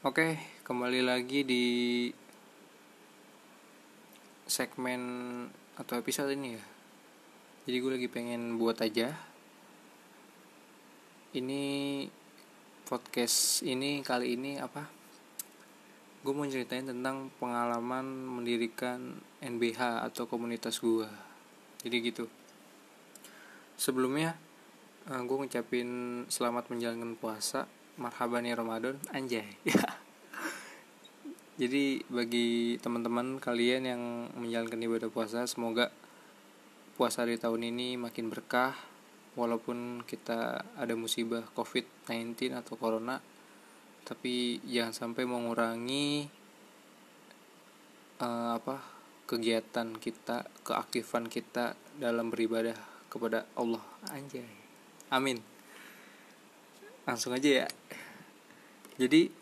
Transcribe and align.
Oke, 0.00 0.40
kembali 0.64 1.04
lagi 1.04 1.44
di 1.44 1.64
segmen 4.48 5.02
atau 5.76 6.00
episode 6.00 6.32
ini 6.32 6.56
ya. 6.56 6.64
Jadi 7.68 7.76
gue 7.76 7.92
lagi 8.00 8.08
pengen 8.08 8.56
buat 8.56 8.80
aja. 8.80 9.12
Ini 11.36 11.64
podcast 12.88 13.60
ini 13.60 14.00
kali 14.00 14.40
ini 14.40 14.56
apa? 14.56 14.88
Gue 16.24 16.32
mau 16.32 16.48
ceritain 16.48 16.88
tentang 16.88 17.28
pengalaman 17.36 18.08
mendirikan 18.24 19.20
NBH 19.44 20.08
atau 20.08 20.24
komunitas 20.24 20.80
gue. 20.80 21.12
Jadi 21.84 21.96
gitu. 22.08 22.24
Sebelumnya 23.76 24.32
uh, 25.12 25.20
gue 25.20 25.36
ngucapin 25.44 26.24
selamat 26.32 26.72
menjalankan 26.72 27.20
puasa 27.20 27.68
marhaban 28.00 28.48
ya 28.48 28.56
Ramadan 28.56 28.96
anjay. 29.12 29.46
Jadi 31.60 32.00
bagi 32.08 32.80
teman-teman 32.80 33.36
kalian 33.36 33.84
yang 33.84 34.02
menjalankan 34.32 34.80
ibadah 34.80 35.12
puasa 35.12 35.44
semoga 35.44 35.92
puasa 36.96 37.28
di 37.28 37.36
tahun 37.36 37.68
ini 37.68 38.00
makin 38.00 38.32
berkah 38.32 38.72
walaupun 39.36 40.00
kita 40.08 40.64
ada 40.80 40.96
musibah 40.96 41.44
covid-19 41.52 42.56
atau 42.56 42.80
corona. 42.80 43.20
Tapi 44.08 44.64
jangan 44.64 44.96
sampai 44.96 45.28
mengurangi 45.28 46.24
uh, 48.24 48.56
apa 48.56 48.80
kegiatan 49.28 50.00
kita 50.00 50.48
keaktifan 50.64 51.28
kita 51.28 51.76
dalam 52.00 52.32
beribadah 52.32 52.80
kepada 53.12 53.44
Allah. 53.52 53.84
Anjay. 54.08 54.48
Amin. 55.12 55.44
Langsung 57.04 57.36
aja 57.36 57.64
ya 57.64 57.68
jadi 59.00 59.32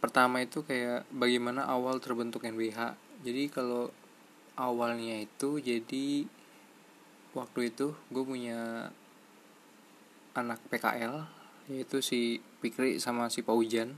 pertama 0.00 0.40
itu 0.40 0.64
kayak 0.64 1.04
bagaimana 1.12 1.68
awal 1.68 2.00
terbentuk 2.00 2.48
NBH 2.48 2.96
jadi 3.20 3.52
kalau 3.52 3.92
awalnya 4.56 5.20
itu 5.20 5.60
jadi 5.60 6.24
waktu 7.36 7.60
itu 7.68 7.92
gue 8.08 8.24
punya 8.24 8.88
anak 10.32 10.58
PKL 10.72 11.28
yaitu 11.70 12.02
si 12.02 12.40
Pikri 12.58 12.98
sama 12.98 13.30
si 13.30 13.44
Paujan 13.44 13.94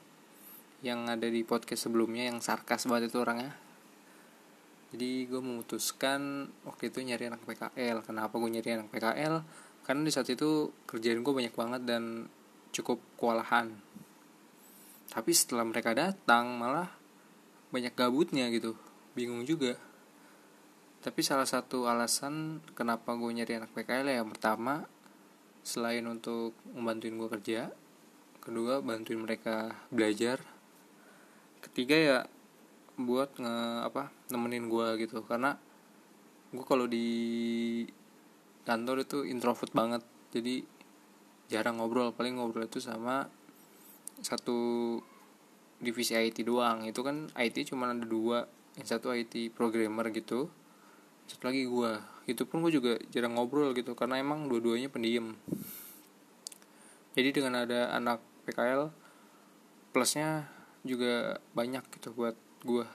yang 0.83 1.07
ada 1.07 1.31
di 1.31 1.47
podcast 1.47 1.89
sebelumnya 1.89 2.27
yang 2.27 2.43
sarkas 2.43 2.91
banget 2.91 3.15
itu 3.15 3.23
orangnya. 3.23 3.55
Jadi 4.93 5.25
gue 5.25 5.41
memutuskan 5.41 6.53
waktu 6.69 6.93
itu 6.93 7.01
nyari 7.01 7.33
anak 7.33 7.47
PKL 7.49 8.05
kenapa 8.05 8.35
gue 8.37 8.51
nyari 8.53 8.71
anak 8.77 8.93
PKL 8.93 9.35
karena 9.89 10.03
di 10.05 10.13
saat 10.13 10.29
itu 10.29 10.69
kerjaan 10.85 11.25
gue 11.25 11.33
banyak 11.33 11.55
banget 11.57 11.83
dan 11.89 12.29
cukup 12.77 13.01
kewalahan 13.17 13.73
tapi 15.13 15.37
setelah 15.37 15.69
mereka 15.69 15.93
datang 15.93 16.57
malah 16.57 16.89
banyak 17.69 17.93
gabutnya 17.93 18.49
gitu. 18.49 18.73
Bingung 19.13 19.45
juga. 19.45 19.77
Tapi 21.05 21.21
salah 21.21 21.45
satu 21.45 21.85
alasan 21.85 22.65
kenapa 22.73 23.13
gue 23.13 23.29
nyari 23.29 23.61
anak 23.61 23.77
PKL 23.77 24.09
ya 24.09 24.25
pertama 24.25 24.89
selain 25.61 26.09
untuk 26.09 26.57
membantuin 26.73 27.15
gue 27.21 27.29
kerja 27.29 27.71
kedua 28.43 28.83
bantuin 28.83 29.23
mereka 29.23 29.71
belajar 29.95 30.43
ketiga 31.63 31.95
ya 31.95 32.19
buat 32.99 33.31
nge 33.39 33.57
apa 33.85 34.09
nemenin 34.33 34.73
gue 34.73 34.89
gitu. 35.05 35.21
Karena 35.29 35.53
gue 36.57 36.65
kalau 36.65 36.89
di 36.89 37.09
kantor 38.65 39.05
itu 39.05 39.29
introvert 39.29 39.77
banget. 39.77 40.01
Jadi 40.33 40.65
jarang 41.53 41.85
ngobrol. 41.85 42.17
Paling 42.17 42.41
ngobrol 42.41 42.65
itu 42.65 42.81
sama 42.81 43.29
satu 44.23 44.99
divisi 45.83 46.17
IT 46.17 46.47
doang. 46.47 46.87
Itu 46.89 47.03
kan 47.03 47.29
IT 47.37 47.69
cuma 47.69 47.91
ada 47.91 48.07
dua. 48.07 48.49
Yang 48.79 48.99
satu 48.99 49.13
IT 49.13 49.53
programmer 49.53 50.09
gitu 50.15 50.49
satu 51.23 51.49
lagi 51.49 51.65
gue 51.65 51.93
itu 52.27 52.43
pun 52.45 52.61
gue 52.61 52.73
juga 52.75 52.93
jarang 53.09 53.39
ngobrol 53.39 53.73
gitu 53.73 53.95
karena 53.95 54.19
emang 54.19 54.51
dua-duanya 54.51 54.91
pendiam. 54.91 55.39
Jadi 57.13 57.29
dengan 57.31 57.63
ada 57.63 57.93
anak 57.93 58.21
PKL 58.49 58.91
plusnya 59.93 60.49
juga 60.83 61.39
banyak 61.55 61.85
gitu 61.95 62.11
buat 62.17 62.35
gue 62.65 62.87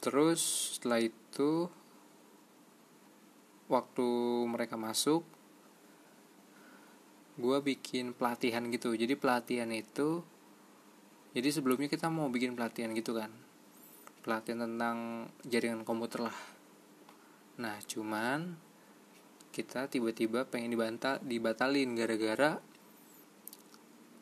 terus 0.00 0.74
setelah 0.76 1.04
itu 1.04 1.68
waktu 3.68 4.08
mereka 4.48 4.80
masuk 4.80 5.22
gue 7.40 7.58
bikin 7.64 8.12
pelatihan 8.12 8.68
gitu. 8.68 8.92
Jadi 8.92 9.16
pelatihan 9.16 9.72
itu 9.72 10.20
jadi 11.30 11.48
sebelumnya 11.54 11.86
kita 11.86 12.10
mau 12.10 12.26
bikin 12.26 12.58
pelatihan 12.58 12.90
gitu 12.92 13.14
kan. 13.14 13.30
Pelatihan 14.20 14.66
tentang 14.66 15.30
jaringan 15.46 15.86
komputer 15.86 16.26
lah. 16.26 16.38
Nah 17.62 17.78
cuman 17.86 18.58
kita 19.50 19.90
tiba-tiba 19.90 20.46
pengen 20.46 20.74
dibantah 20.74 21.18
dibatalin 21.22 21.98
gara-gara 21.98 22.62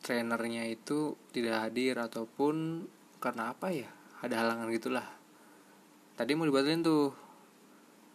trainernya 0.01 0.65
itu 0.65 1.13
tidak 1.29 1.69
hadir 1.69 2.01
ataupun 2.01 2.87
karena 3.21 3.53
apa 3.53 3.69
ya 3.73 3.89
ada 4.21 4.45
halangan 4.45 4.69
gitulah. 4.73 5.07
Tadi 6.13 6.31
mau 6.37 6.45
dibatalin 6.45 6.85
tuh. 6.85 7.09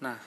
Nah 0.01 0.19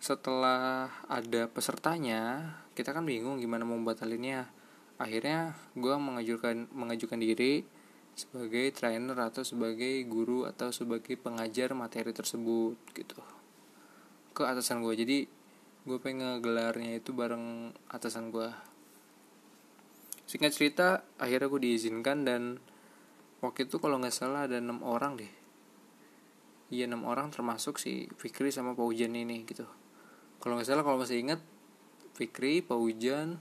setelah 0.00 0.88
ada 1.10 1.50
pesertanya 1.50 2.54
kita 2.80 2.96
kan 2.96 3.04
bingung 3.04 3.36
gimana 3.36 3.68
mau 3.68 3.76
batalinnya 3.84 4.48
akhirnya 4.96 5.52
gue 5.76 5.94
mengajukan 6.00 6.72
mengajukan 6.72 7.20
diri 7.20 7.68
sebagai 8.16 8.72
trainer 8.72 9.16
atau 9.16 9.44
sebagai 9.44 10.04
guru 10.08 10.48
atau 10.48 10.72
sebagai 10.72 11.16
pengajar 11.16 11.72
materi 11.72 12.12
tersebut 12.12 12.76
gitu. 12.92 13.16
Ke 14.32 14.48
atasan 14.48 14.80
gue 14.84 14.94
jadi 14.96 15.18
gue 15.88 15.98
pengen 16.00 16.44
gelarnya 16.44 17.00
itu 17.00 17.16
bareng 17.16 17.72
atasan 17.88 18.28
gue 18.28 18.48
singkat 20.28 20.52
cerita 20.52 21.00
akhirnya 21.16 21.48
gue 21.48 21.60
diizinkan 21.64 22.28
dan 22.28 22.60
waktu 23.40 23.64
itu 23.66 23.80
kalau 23.80 23.96
nggak 23.96 24.12
salah 24.12 24.44
ada 24.44 24.60
enam 24.60 24.84
orang 24.84 25.16
deh. 25.16 25.32
Iya 26.70 26.86
enam 26.86 27.08
orang 27.08 27.32
termasuk 27.32 27.80
si 27.80 28.06
Fikri 28.20 28.52
sama 28.52 28.76
Paujan 28.76 29.16
ini 29.16 29.42
gitu. 29.48 29.64
Kalau 30.38 30.60
nggak 30.60 30.68
salah 30.68 30.84
kalau 30.84 31.00
masih 31.02 31.24
ingat 31.24 31.40
Fikri 32.14 32.60
Paujan 32.64 33.40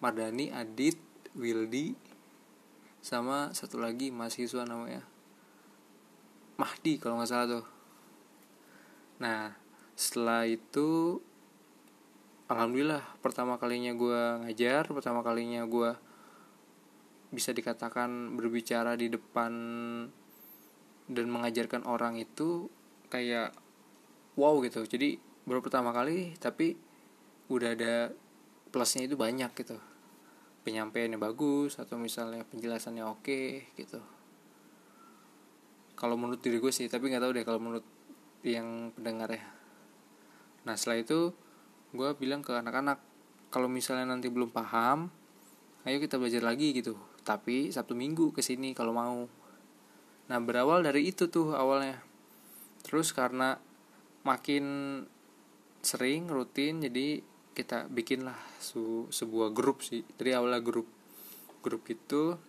Mardani 0.00 0.48
Adit 0.48 0.96
Wildi 1.36 1.92
sama 3.00 3.52
satu 3.56 3.80
lagi 3.80 4.12
mahasiswa 4.12 4.64
namanya. 4.64 5.04
Mahdi 6.60 7.00
kalau 7.00 7.20
nggak 7.20 7.30
salah 7.30 7.48
tuh. 7.48 7.66
Nah 9.20 9.56
setelah 9.96 10.48
itu 10.48 11.20
alhamdulillah 12.48 13.04
pertama 13.20 13.56
kalinya 13.60 13.92
gue 13.92 14.20
ngajar 14.44 14.88
pertama 14.88 15.20
kalinya 15.20 15.64
gue 15.68 15.92
bisa 17.30 17.54
dikatakan 17.54 18.34
berbicara 18.34 18.98
di 18.98 19.06
depan 19.06 19.52
dan 21.10 21.26
mengajarkan 21.30 21.86
orang 21.86 22.18
itu 22.18 22.66
kayak 23.08 23.54
wow 24.34 24.58
gitu. 24.64 24.82
Jadi 24.84 25.16
baru 25.46 25.62
pertama 25.62 25.94
kali 25.94 26.34
tapi 26.42 26.74
udah 27.50 27.74
ada 27.74 28.14
plusnya 28.70 29.10
itu 29.10 29.18
banyak 29.18 29.50
gitu. 29.58 29.76
Penyampaiannya 30.62 31.18
bagus 31.18 31.82
atau 31.82 31.98
misalnya 31.98 32.46
penjelasannya 32.46 33.02
oke 33.02 33.74
gitu. 33.74 33.98
Kalau 35.98 36.14
menurut 36.14 36.40
diri 36.40 36.62
gue 36.62 36.72
sih 36.72 36.86
tapi 36.86 37.10
nggak 37.10 37.22
tahu 37.26 37.32
deh 37.34 37.44
kalau 37.44 37.60
menurut 37.60 37.84
yang 38.46 38.94
pendengar 38.94 39.34
ya. 39.34 39.42
Nah 40.64 40.78
setelah 40.78 41.02
itu 41.02 41.34
gue 41.90 42.08
bilang 42.16 42.40
ke 42.40 42.54
anak-anak 42.54 43.02
kalau 43.50 43.66
misalnya 43.66 44.06
nanti 44.06 44.30
belum 44.30 44.54
paham 44.54 45.10
ayo 45.84 45.98
kita 45.98 46.22
belajar 46.22 46.46
lagi 46.46 46.70
gitu. 46.70 46.94
Tapi 47.26 47.74
sabtu 47.74 47.98
minggu 47.98 48.30
ke 48.30 48.40
sini 48.40 48.72
kalau 48.72 48.94
mau. 48.94 49.26
Nah 50.30 50.38
berawal 50.38 50.86
dari 50.86 51.10
itu 51.10 51.26
tuh 51.26 51.52
awalnya. 51.58 51.98
Terus 52.86 53.10
karena 53.10 53.58
makin 54.22 54.64
sering 55.80 56.28
rutin 56.28 56.84
jadi 56.84 57.24
kita 57.60 57.92
bikinlah 57.92 58.36
su 58.56 59.04
sebuah 59.12 59.52
grup 59.52 59.84
sih. 59.84 60.00
Dari 60.16 60.32
awalnya 60.32 60.64
grup 60.64 60.88
grup 61.60 61.84
itu 61.92 62.40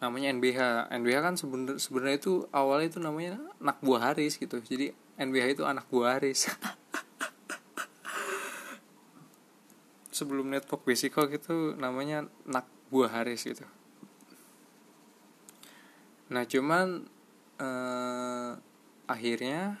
namanya 0.00 0.32
NBH 0.36 0.88
NBH 0.92 1.18
kan 1.20 1.36
sebenarnya 1.36 1.80
sebenarnya 1.80 2.16
itu 2.20 2.48
awalnya 2.52 2.88
itu 2.92 3.00
namanya 3.00 3.40
anak 3.60 3.80
buah 3.80 4.12
Haris 4.12 4.36
gitu. 4.36 4.60
Jadi 4.60 4.92
NBH 5.16 5.60
itu 5.60 5.64
anak 5.64 5.88
buah 5.88 6.20
Haris. 6.20 6.48
Sebelum 10.20 10.52
network 10.52 10.84
basic 10.84 11.16
gitu 11.16 11.72
namanya 11.80 12.28
anak 12.44 12.68
buah 12.92 13.08
Haris 13.08 13.48
gitu. 13.48 13.64
Nah 16.28 16.44
cuman 16.44 17.08
eh, 17.56 18.52
akhirnya 19.08 19.80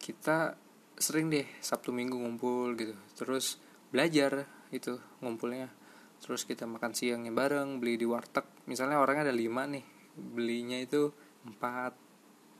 kita 0.00 0.56
sering 0.98 1.30
deh 1.30 1.46
Sabtu 1.62 1.94
Minggu 1.94 2.18
ngumpul 2.18 2.74
gitu. 2.74 2.94
Terus 3.16 3.58
belajar 3.90 4.46
itu 4.74 4.98
ngumpulnya. 5.22 5.70
Terus 6.18 6.42
kita 6.44 6.66
makan 6.66 6.92
siangnya 6.92 7.30
bareng 7.30 7.78
beli 7.78 7.96
di 7.96 8.06
warteg. 8.06 8.44
Misalnya 8.66 8.98
orangnya 8.98 9.30
ada 9.30 9.34
lima 9.34 9.64
nih 9.64 9.84
belinya 10.14 10.78
itu 10.78 11.10
empat. 11.46 11.94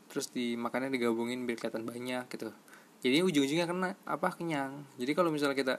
Terus 0.08 0.32
dimakannya 0.32 0.94
digabungin 0.94 1.44
biar 1.44 1.58
kelihatan 1.58 1.84
banyak 1.84 2.24
gitu. 2.32 2.50
Jadi 2.98 3.16
ujung-ujungnya 3.22 3.66
kena 3.68 3.90
apa 4.06 4.34
kenyang. 4.34 4.86
Jadi 4.96 5.12
kalau 5.14 5.30
misalnya 5.30 5.58
kita 5.58 5.74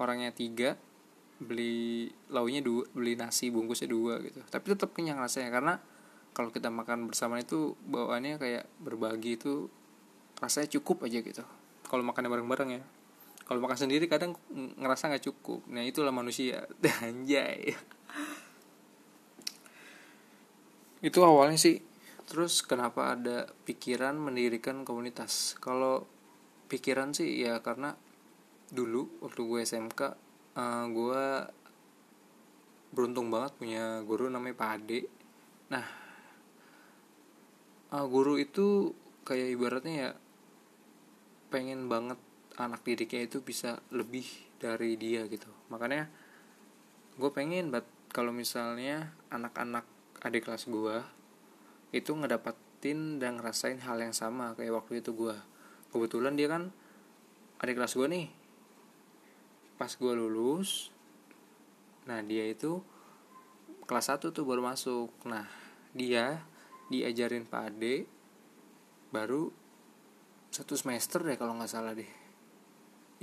orangnya 0.00 0.34
tiga 0.34 0.74
beli 1.42 2.06
launya 2.30 2.62
dua 2.62 2.86
beli 2.94 3.14
nasi 3.14 3.48
bungkusnya 3.48 3.88
dua 3.88 4.18
gitu. 4.20 4.40
Tapi 4.48 4.64
tetap 4.72 4.92
kenyang 4.92 5.20
rasanya 5.20 5.50
karena 5.52 5.74
kalau 6.32 6.48
kita 6.48 6.72
makan 6.72 7.12
bersama 7.12 7.38
itu 7.38 7.76
bawaannya 7.84 8.40
kayak 8.40 8.64
berbagi 8.80 9.36
itu 9.36 9.68
rasanya 10.40 10.68
cukup 10.80 11.06
aja 11.06 11.20
gitu 11.22 11.44
kalau 11.92 12.08
makannya 12.08 12.32
bareng-bareng 12.32 12.70
ya. 12.72 12.82
Kalau 13.44 13.60
makan 13.60 13.76
sendiri 13.76 14.08
kadang 14.08 14.32
ngerasa 14.80 15.12
nggak 15.12 15.28
cukup. 15.28 15.60
Nah 15.68 15.84
itulah 15.84 16.08
manusia. 16.08 16.64
Anjay. 17.04 17.76
Itu 21.04 21.20
awalnya 21.20 21.60
sih. 21.60 21.84
Terus 22.24 22.64
kenapa 22.64 23.12
ada 23.12 23.44
pikiran 23.68 24.16
mendirikan 24.16 24.88
komunitas? 24.88 25.52
Kalau 25.60 26.08
pikiran 26.72 27.12
sih 27.12 27.44
ya 27.44 27.60
karena 27.60 27.92
dulu 28.72 29.20
waktu 29.20 29.44
gue 29.44 29.60
SMK 29.68 30.00
uh, 30.00 30.12
eh, 30.56 30.84
gue 30.88 31.24
beruntung 32.96 33.28
banget 33.28 33.52
punya 33.60 34.00
guru 34.08 34.32
namanya 34.32 34.56
Pak 34.56 34.70
Ade. 34.80 35.00
Nah 35.68 35.84
uh, 37.92 38.06
guru 38.08 38.40
itu 38.40 38.96
kayak 39.28 39.60
ibaratnya 39.60 39.92
ya 39.92 40.10
pengen 41.52 41.92
banget 41.92 42.16
anak 42.56 42.80
didiknya 42.80 43.28
itu 43.28 43.44
bisa 43.44 43.84
lebih 43.92 44.24
dari 44.56 44.96
dia 44.96 45.28
gitu. 45.28 45.52
Makanya 45.68 46.08
gue 47.20 47.30
pengen 47.30 47.68
banget 47.68 47.88
kalau 48.08 48.32
misalnya 48.32 49.12
anak-anak 49.28 49.84
adik 50.24 50.48
kelas 50.48 50.64
gue 50.68 51.04
itu 51.92 52.08
ngedapatin 52.16 53.20
dan 53.20 53.36
ngerasain 53.36 53.84
hal 53.84 54.00
yang 54.00 54.16
sama 54.16 54.56
kayak 54.56 54.72
waktu 54.72 55.04
itu 55.04 55.12
gue 55.12 55.36
kebetulan 55.92 56.32
dia 56.32 56.48
kan 56.48 56.72
adik 57.60 57.76
kelas 57.76 57.92
gue 57.92 58.08
nih. 58.08 58.26
Pas 59.76 59.92
gue 59.92 60.12
lulus 60.16 60.88
nah 62.02 62.18
dia 62.24 62.48
itu 62.48 62.82
kelas 63.84 64.08
1 64.08 64.32
tuh 64.32 64.44
baru 64.48 64.64
masuk. 64.64 65.12
Nah 65.28 65.44
dia 65.92 66.40
diajarin 66.88 67.44
Pak 67.44 67.62
Ade 67.68 68.08
baru 69.12 69.61
satu 70.52 70.76
semester 70.76 71.24
deh 71.24 71.40
kalau 71.40 71.56
nggak 71.56 71.72
salah 71.72 71.96
deh. 71.96 72.06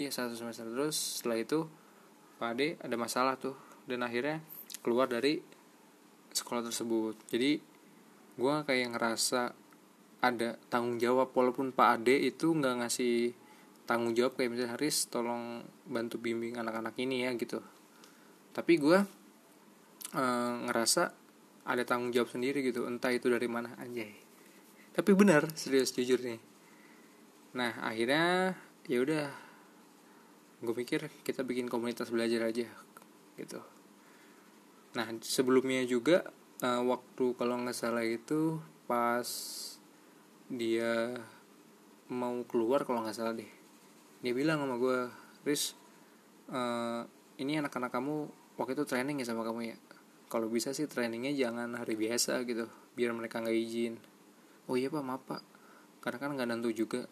Iya 0.01 0.09
satu 0.09 0.33
semester. 0.33 0.65
Terus 0.65 1.21
setelah 1.21 1.37
itu 1.37 1.69
Pak 2.41 2.57
Ade 2.57 2.67
ada 2.81 2.95
masalah 2.97 3.37
tuh. 3.37 3.53
Dan 3.85 4.01
akhirnya 4.01 4.41
keluar 4.81 5.05
dari 5.05 5.37
sekolah 6.33 6.65
tersebut. 6.65 7.13
Jadi 7.29 7.61
gue 8.33 8.55
kayak 8.65 8.97
ngerasa 8.97 9.53
ada 10.25 10.57
tanggung 10.73 10.97
jawab. 10.97 11.29
Walaupun 11.29 11.69
Pak 11.69 12.01
Ade 12.01 12.17
itu 12.17 12.49
nggak 12.49 12.81
ngasih 12.81 13.37
tanggung 13.85 14.17
jawab 14.17 14.33
kayak 14.33 14.49
misalnya 14.49 14.73
Haris 14.73 15.05
tolong 15.13 15.61
bantu 15.85 16.17
bimbing 16.17 16.57
anak-anak 16.57 16.97
ini 16.97 17.29
ya 17.29 17.37
gitu. 17.37 17.61
Tapi 18.57 18.73
gue 18.81 19.05
e, 20.17 20.23
ngerasa 20.65 21.13
ada 21.69 21.83
tanggung 21.85 22.09
jawab 22.09 22.33
sendiri 22.33 22.65
gitu. 22.65 22.89
Entah 22.89 23.13
itu 23.13 23.29
dari 23.29 23.45
mana 23.45 23.77
anjay. 23.77 24.17
Tapi 24.97 25.13
benar 25.13 25.45
serius 25.53 25.93
jujur 25.93 26.17
nih 26.25 26.48
nah 27.55 27.73
akhirnya 27.81 28.53
ya 28.85 28.99
udah 29.01 29.27
gue 30.59 30.73
pikir 30.75 31.07
kita 31.23 31.41
bikin 31.47 31.71
komunitas 31.71 32.11
belajar 32.11 32.45
aja 32.45 32.67
gitu. 33.39 33.59
Nah 34.93 35.07
sebelumnya 35.23 35.85
juga 35.87 36.27
uh, 36.59 36.83
waktu 36.83 37.33
kalau 37.39 37.55
nggak 37.63 37.77
salah 37.77 38.03
itu 38.03 38.59
pas 38.85 39.27
dia 40.49 41.15
mau 42.09 42.41
keluar 42.49 42.83
kalau 42.83 43.05
nggak 43.05 43.15
salah 43.15 43.37
deh 43.37 43.49
dia 44.19 44.33
bilang 44.35 44.59
sama 44.59 44.75
gue 44.75 44.99
Riz 45.47 45.77
uh, 46.51 47.07
ini 47.39 47.55
anak-anak 47.63 47.93
kamu 47.93 48.27
waktu 48.59 48.75
itu 48.75 48.83
training 48.83 49.23
ya 49.23 49.25
sama 49.31 49.47
kamu 49.47 49.71
ya? 49.71 49.77
Kalau 50.27 50.51
bisa 50.51 50.75
sih 50.75 50.85
trainingnya 50.85 51.31
jangan 51.33 51.73
hari 51.79 51.95
biasa 51.95 52.43
gitu 52.43 52.67
biar 52.93 53.15
mereka 53.15 53.39
nggak 53.39 53.55
izin. 53.55 53.95
Oh 54.67 54.75
iya 54.75 54.91
pak 54.91 55.01
maaf 55.01 55.23
pak. 55.23 55.41
Karena 56.03 56.17
kan 56.19 56.29
nggak 56.35 56.47
nentu 56.51 56.69
juga 56.75 57.07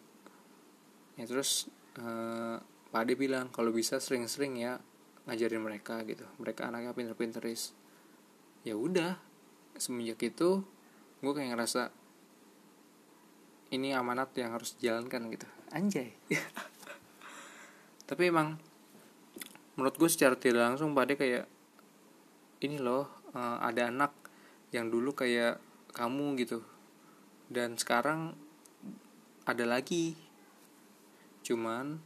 ya 1.18 1.26
terus 1.26 1.66
uh, 1.98 2.62
Pak 2.88 3.04
Ade 3.04 3.18
bilang 3.18 3.50
kalau 3.50 3.74
bisa 3.74 3.98
sering-sering 3.98 4.62
ya 4.62 4.78
ngajarin 5.28 5.60
mereka 5.60 6.00
gitu. 6.08 6.24
Mereka 6.40 6.70
anaknya 6.70 6.96
pinter-pinteris 6.96 7.76
ya 8.64 8.74
udah 8.74 9.20
semenjak 9.76 10.18
itu 10.24 10.64
gue 11.20 11.32
kayak 11.34 11.54
ngerasa 11.54 11.90
ini 13.74 13.92
amanat 13.92 14.32
yang 14.38 14.56
harus 14.56 14.78
dijalankan 14.80 15.28
gitu. 15.34 15.48
Anjay. 15.74 16.16
Tapi 18.08 18.22
emang 18.24 18.56
menurut 19.76 19.94
gue 20.00 20.08
secara 20.08 20.38
tidak 20.38 20.64
langsung 20.72 20.96
Pak 20.96 21.04
Ade 21.04 21.14
kayak 21.20 21.44
ini 22.64 22.80
loh 22.80 23.26
uh, 23.36 23.60
ada 23.60 23.92
anak 23.92 24.16
yang 24.72 24.88
dulu 24.88 25.12
kayak 25.12 25.60
kamu 25.92 26.40
gitu. 26.40 26.64
Dan 27.52 27.76
sekarang 27.76 28.32
ada 29.44 29.64
lagi 29.64 30.27
cuman 31.48 31.96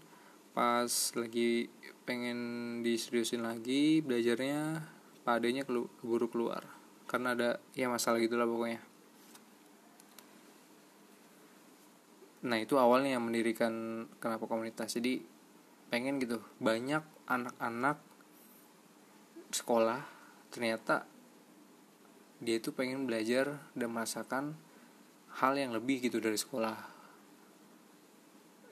pas 0.55 0.87
lagi 1.19 1.67
pengen 2.06 2.39
diseriusin 2.87 3.43
lagi 3.43 3.99
belajarnya 3.99 4.87
padanya 5.27 5.67
kelu 5.67 5.91
keburu 5.99 6.31
keluar. 6.31 6.62
Karena 7.11 7.35
ada 7.35 7.50
ya 7.75 7.91
masalah 7.91 8.23
gitulah 8.23 8.47
pokoknya. 8.47 8.79
Nah 12.47 12.59
itu 12.59 12.79
awalnya 12.79 13.19
yang 13.19 13.27
mendirikan 13.27 14.06
kenapa 14.23 14.47
komunitas. 14.47 14.94
Jadi 14.94 15.23
pengen 15.91 16.23
gitu. 16.23 16.39
Banyak 16.62 17.03
anak-anak 17.27 17.99
sekolah 19.53 20.00
ternyata 20.49 21.05
dia 22.43 22.59
itu 22.59 22.75
pengen 22.75 23.06
belajar 23.06 23.62
dan 23.77 23.89
merasakan 23.94 24.59
hal 25.39 25.55
yang 25.55 25.71
lebih 25.71 26.03
gitu 26.03 26.19
dari 26.19 26.37
sekolah 26.37 26.75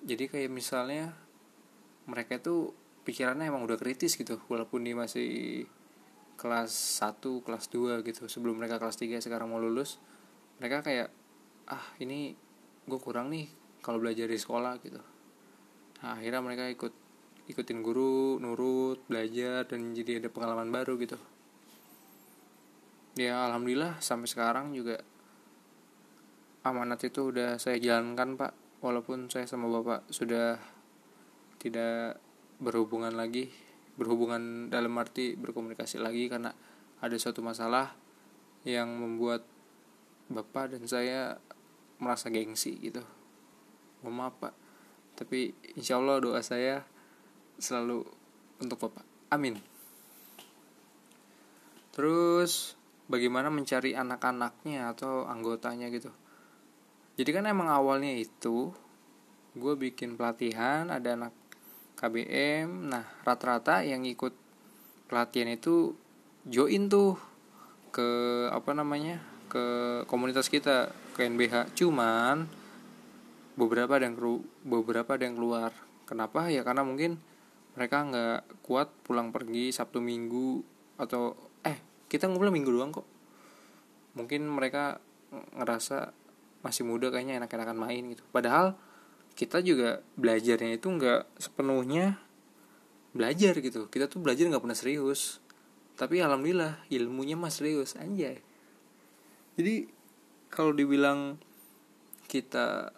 jadi 0.00 0.24
kayak 0.28 0.50
misalnya 0.50 1.12
mereka 2.08 2.40
itu 2.40 2.72
pikirannya 3.04 3.48
emang 3.48 3.64
udah 3.64 3.76
kritis 3.76 4.16
gitu 4.16 4.40
walaupun 4.48 4.84
dia 4.84 4.96
masih 4.96 5.64
kelas 6.40 6.72
1, 7.04 7.20
kelas 7.44 7.68
2 7.68 8.00
gitu. 8.04 8.24
Sebelum 8.24 8.56
mereka 8.56 8.80
kelas 8.80 8.96
3 8.96 9.20
sekarang 9.20 9.52
mau 9.52 9.60
lulus 9.60 10.00
mereka 10.60 10.84
kayak 10.84 11.08
ah 11.68 11.84
ini 12.00 12.36
gue 12.84 13.00
kurang 13.00 13.32
nih 13.32 13.48
kalau 13.80 14.00
belajar 14.00 14.28
di 14.28 14.40
sekolah 14.40 14.80
gitu. 14.80 15.00
Nah, 16.00 16.16
akhirnya 16.16 16.40
mereka 16.40 16.64
ikut 16.68 16.92
ikutin 17.48 17.80
guru 17.82 18.38
nurut 18.40 19.04
belajar 19.10 19.66
dan 19.66 19.92
jadi 19.92 20.20
ada 20.22 20.28
pengalaman 20.32 20.68
baru 20.72 20.96
gitu. 20.96 21.16
Ya 23.18 23.42
alhamdulillah 23.48 23.98
sampai 24.00 24.28
sekarang 24.30 24.72
juga 24.72 25.02
amanat 26.62 27.00
itu 27.08 27.32
udah 27.32 27.56
saya 27.56 27.80
jalankan 27.80 28.36
pak 28.36 28.52
walaupun 28.80 29.28
saya 29.28 29.44
sama 29.44 29.68
bapak 29.68 30.08
sudah 30.08 30.56
tidak 31.60 32.16
berhubungan 32.60 33.12
lagi 33.12 33.52
berhubungan 34.00 34.72
dalam 34.72 34.96
arti 34.96 35.36
berkomunikasi 35.36 36.00
lagi 36.00 36.28
karena 36.32 36.56
ada 37.04 37.16
suatu 37.20 37.44
masalah 37.44 37.92
yang 38.64 38.88
membuat 38.96 39.44
bapak 40.32 40.76
dan 40.76 40.84
saya 40.88 41.36
merasa 42.00 42.32
gengsi 42.32 42.80
gitu. 42.80 43.04
Mohon 44.00 44.16
maaf 44.16 44.34
pak. 44.40 44.54
Tapi 45.20 45.52
insya 45.76 46.00
Allah 46.00 46.16
doa 46.20 46.40
saya 46.40 46.80
selalu 47.60 48.04
untuk 48.60 48.80
bapak. 48.88 49.04
Amin. 49.28 49.60
Terus 51.92 52.72
bagaimana 53.04 53.52
mencari 53.52 53.92
anak-anaknya 53.92 54.96
atau 54.96 55.28
anggotanya 55.28 55.92
gitu 55.92 56.08
jadi 57.20 57.30
kan 57.36 57.44
emang 57.44 57.68
awalnya 57.68 58.16
itu 58.16 58.72
gue 59.52 59.74
bikin 59.76 60.16
pelatihan 60.16 60.88
ada 60.88 61.12
anak 61.12 61.36
KBM 62.00 62.88
nah 62.88 63.04
rata-rata 63.28 63.84
yang 63.84 64.08
ikut 64.08 64.32
pelatihan 65.04 65.52
itu 65.52 65.92
join 66.48 66.88
tuh 66.88 67.20
ke 67.92 68.08
apa 68.48 68.72
namanya 68.72 69.20
ke 69.52 69.64
komunitas 70.08 70.48
kita 70.48 70.88
ke 71.12 71.28
NBH 71.28 71.76
cuman 71.76 72.48
beberapa 73.60 74.00
ada 74.00 74.08
yang 74.08 74.16
beberapa 74.64 75.20
ada 75.20 75.28
yang 75.28 75.36
keluar. 75.36 75.76
Kenapa? 76.08 76.48
Ya 76.48 76.64
karena 76.64 76.80
mungkin 76.80 77.20
mereka 77.76 78.02
nggak 78.08 78.64
kuat 78.64 78.88
pulang 79.04 79.28
pergi 79.28 79.68
Sabtu 79.68 80.00
Minggu 80.00 80.64
atau 80.96 81.36
eh 81.60 81.76
kita 82.08 82.24
ngumpul 82.26 82.48
minggu 82.48 82.72
doang 82.72 82.90
kok. 82.90 83.06
Mungkin 84.16 84.48
mereka 84.48 84.98
ngerasa 85.30 86.16
masih 86.60 86.84
muda 86.84 87.08
kayaknya 87.08 87.40
enak-enakan 87.40 87.76
main 87.76 88.02
gitu. 88.12 88.24
Padahal 88.32 88.76
kita 89.32 89.64
juga 89.64 90.04
belajarnya 90.20 90.76
itu 90.76 90.86
nggak 90.86 91.40
sepenuhnya 91.40 92.20
belajar 93.16 93.56
gitu. 93.58 93.88
Kita 93.88 94.06
tuh 94.06 94.20
belajar 94.20 94.46
nggak 94.46 94.62
pernah 94.62 94.78
serius. 94.78 95.40
Tapi 95.96 96.20
alhamdulillah 96.20 96.84
ilmunya 96.92 97.36
mas 97.36 97.60
serius 97.60 97.96
anjay. 97.96 98.40
Jadi 99.56 99.88
kalau 100.48 100.72
dibilang 100.72 101.36
kita 102.30 102.94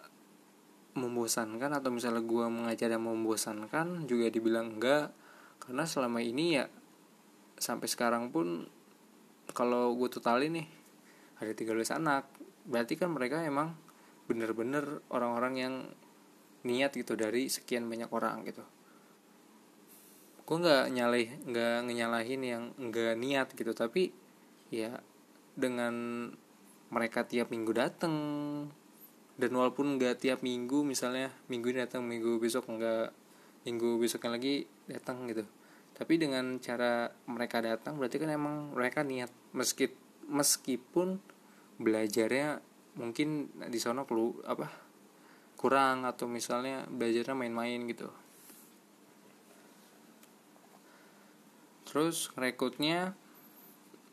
membosankan 0.93 1.73
atau 1.73 1.89
misalnya 1.89 2.21
gue 2.21 2.45
mengajar 2.53 2.93
yang 2.93 3.09
membosankan 3.09 4.05
juga 4.05 4.29
dibilang 4.29 4.77
enggak 4.77 5.09
karena 5.57 5.89
selama 5.89 6.21
ini 6.21 6.61
ya 6.61 6.69
sampai 7.57 7.89
sekarang 7.89 8.29
pun 8.29 8.69
kalau 9.57 9.97
gue 9.97 10.09
totalin 10.11 10.61
nih 10.61 10.67
ada 11.41 11.49
13 11.49 11.97
anak 11.97 12.29
berarti 12.63 12.95
kan 12.95 13.11
mereka 13.11 13.43
emang 13.43 13.75
bener-bener 14.27 15.03
orang-orang 15.11 15.53
yang 15.59 15.75
niat 16.63 16.95
gitu 16.95 17.19
dari 17.19 17.51
sekian 17.51 17.87
banyak 17.91 18.07
orang 18.09 18.47
gitu. 18.47 18.63
Gue 20.43 20.57
nggak 20.59 20.91
nyalih 20.91 21.27
nggak 21.47 21.75
ngenyalahin 21.87 22.41
yang 22.43 22.63
nggak 22.79 23.15
niat 23.19 23.47
gitu 23.55 23.71
tapi 23.75 24.11
ya 24.71 24.99
dengan 25.53 26.27
mereka 26.93 27.27
tiap 27.27 27.51
minggu 27.51 27.71
dateng 27.75 28.15
dan 29.33 29.51
walaupun 29.51 29.97
nggak 29.97 30.23
tiap 30.23 30.39
minggu 30.45 30.85
misalnya 30.85 31.33
minggu 31.49 31.73
ini 31.73 31.79
datang 31.83 32.05
minggu 32.05 32.37
besok 32.37 32.69
nggak 32.69 33.11
minggu 33.65 33.99
besoknya 33.99 34.39
lagi 34.39 34.67
datang 34.87 35.27
gitu. 35.27 35.43
Tapi 35.93 36.17
dengan 36.17 36.57
cara 36.57 37.11
mereka 37.29 37.61
datang 37.61 37.99
berarti 37.99 38.17
kan 38.17 38.31
emang 38.31 38.73
mereka 38.73 39.05
niat 39.05 39.29
meski 39.51 39.91
meskipun 40.27 41.19
belajarnya 41.81 42.61
mungkin 42.93 43.49
di 43.69 43.79
sana 43.81 44.05
perlu 44.05 44.37
apa 44.45 44.69
kurang 45.57 46.03
atau 46.03 46.29
misalnya 46.29 46.85
belajarnya 46.91 47.33
main-main 47.33 47.79
gitu. 47.89 48.09
Terus 51.87 52.33
rekrutnya 52.35 53.15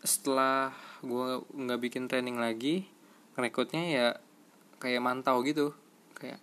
setelah 0.00 0.72
gue 1.04 1.44
nggak 1.44 1.80
bikin 1.80 2.08
training 2.08 2.40
lagi 2.40 2.88
rekrutnya 3.36 3.84
ya 3.84 4.08
kayak 4.80 5.04
mantau 5.04 5.42
gitu. 5.44 5.74
Kayak 6.16 6.40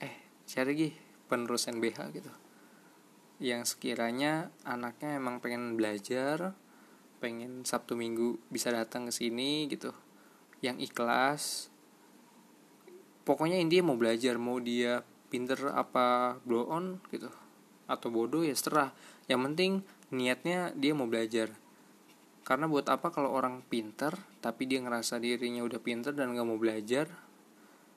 eh 0.00 0.14
cari 0.48 0.68
lagi 0.72 0.88
penerus 1.28 1.68
NBH 1.68 1.98
gitu. 2.14 2.32
Yang 3.42 3.76
sekiranya 3.76 4.48
anaknya 4.64 5.18
emang 5.18 5.42
pengen 5.42 5.74
belajar 5.74 6.54
pengen 7.18 7.64
Sabtu 7.64 7.96
Minggu 7.96 8.36
bisa 8.52 8.68
datang 8.68 9.08
ke 9.08 9.12
sini 9.16 9.64
gitu 9.72 9.96
yang 10.64 10.80
ikhlas. 10.80 11.68
Pokoknya 13.28 13.60
intinya 13.60 13.92
mau 13.92 14.00
belajar 14.00 14.40
mau 14.40 14.56
dia 14.56 15.04
pinter 15.28 15.60
apa 15.76 16.38
blow 16.48 16.64
on 16.72 17.04
gitu 17.12 17.28
atau 17.84 18.08
bodoh 18.08 18.40
ya 18.40 18.56
seterah. 18.56 18.96
Yang 19.28 19.40
penting 19.52 19.72
niatnya 20.08 20.72
dia 20.72 20.96
mau 20.96 21.04
belajar. 21.04 21.52
Karena 22.44 22.68
buat 22.68 22.88
apa 22.88 23.12
kalau 23.12 23.32
orang 23.32 23.60
pinter 23.68 24.16
tapi 24.40 24.64
dia 24.64 24.80
ngerasa 24.80 25.20
dirinya 25.20 25.64
udah 25.64 25.80
pinter 25.80 26.12
dan 26.12 26.36
gak 26.36 26.44
mau 26.44 26.60
belajar 26.60 27.08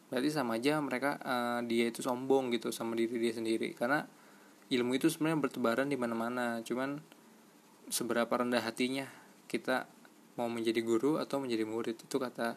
berarti 0.07 0.31
sama 0.31 0.55
aja 0.55 0.79
mereka 0.79 1.19
uh, 1.19 1.59
dia 1.67 1.91
itu 1.91 1.99
sombong 1.99 2.47
gitu 2.55 2.71
sama 2.71 2.95
diri 2.95 3.19
dia 3.19 3.35
sendiri. 3.35 3.75
Karena 3.75 4.07
ilmu 4.71 4.95
itu 4.95 5.11
sebenarnya 5.11 5.39
bertebaran 5.43 5.87
di 5.91 5.99
mana-mana 5.99 6.63
cuman 6.63 6.99
seberapa 7.87 8.31
rendah 8.31 8.63
hatinya 8.63 9.07
kita 9.47 9.87
mau 10.37 10.47
menjadi 10.47 10.79
guru 10.85 11.17
atau 11.17 11.41
menjadi 11.41 11.65
murid 11.65 11.97
itu 11.97 12.17
kata 12.21 12.55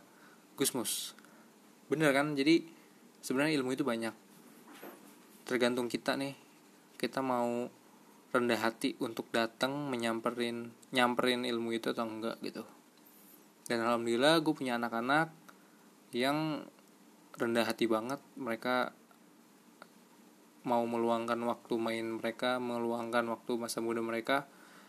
Gusmus. 0.55 1.17
Bener 1.89 2.13
kan? 2.13 2.37
Jadi 2.37 2.69
sebenarnya 3.25 3.57
ilmu 3.57 3.73
itu 3.73 3.83
banyak. 3.83 4.13
Tergantung 5.49 5.89
kita 5.89 6.15
nih. 6.21 6.37
Kita 7.01 7.25
mau 7.25 7.67
rendah 8.31 8.61
hati 8.61 8.95
untuk 9.03 9.27
datang 9.35 9.91
menyamperin 9.91 10.71
nyamperin 10.95 11.43
ilmu 11.43 11.75
itu 11.75 11.91
atau 11.91 12.07
enggak 12.07 12.39
gitu. 12.45 12.63
Dan 13.67 13.83
alhamdulillah 13.83 14.39
gue 14.45 14.55
punya 14.55 14.77
anak-anak 14.77 15.33
yang 16.13 16.63
rendah 17.41 17.65
hati 17.65 17.89
banget. 17.89 18.21
Mereka 18.37 18.93
mau 20.69 20.85
meluangkan 20.85 21.41
waktu 21.49 21.75
main 21.81 22.21
mereka 22.21 22.61
meluangkan 22.61 23.25
waktu 23.33 23.57
masa 23.57 23.81
muda 23.81 24.05
mereka. 24.05 24.45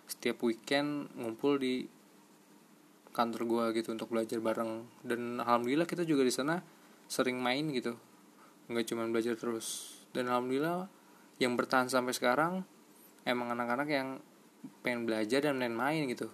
Setiap 0.06 0.44
weekend 0.44 1.08
ngumpul 1.16 1.56
di 1.56 1.88
kantor 3.12 3.42
gue 3.48 3.66
gitu 3.84 3.92
untuk 3.96 4.12
belajar 4.12 4.40
bareng. 4.40 4.88
Dan 5.04 5.40
alhamdulillah 5.40 5.88
kita 5.88 6.08
juga 6.08 6.24
di 6.24 6.34
sana 6.34 6.60
sering 7.12 7.40
main 7.40 7.68
gitu. 7.72 7.96
Nggak 8.72 8.86
cuma 8.92 9.08
belajar 9.08 9.36
terus. 9.36 10.00
Dan 10.16 10.32
alhamdulillah 10.32 10.88
yang 11.40 11.56
bertahan 11.56 11.88
sampai 11.92 12.16
sekarang 12.16 12.64
emang 13.28 13.52
anak-anak 13.52 13.88
yang 13.92 14.10
pengen 14.86 15.10
belajar 15.10 15.42
dan 15.44 15.58
main-main 15.58 16.06
gitu. 16.08 16.30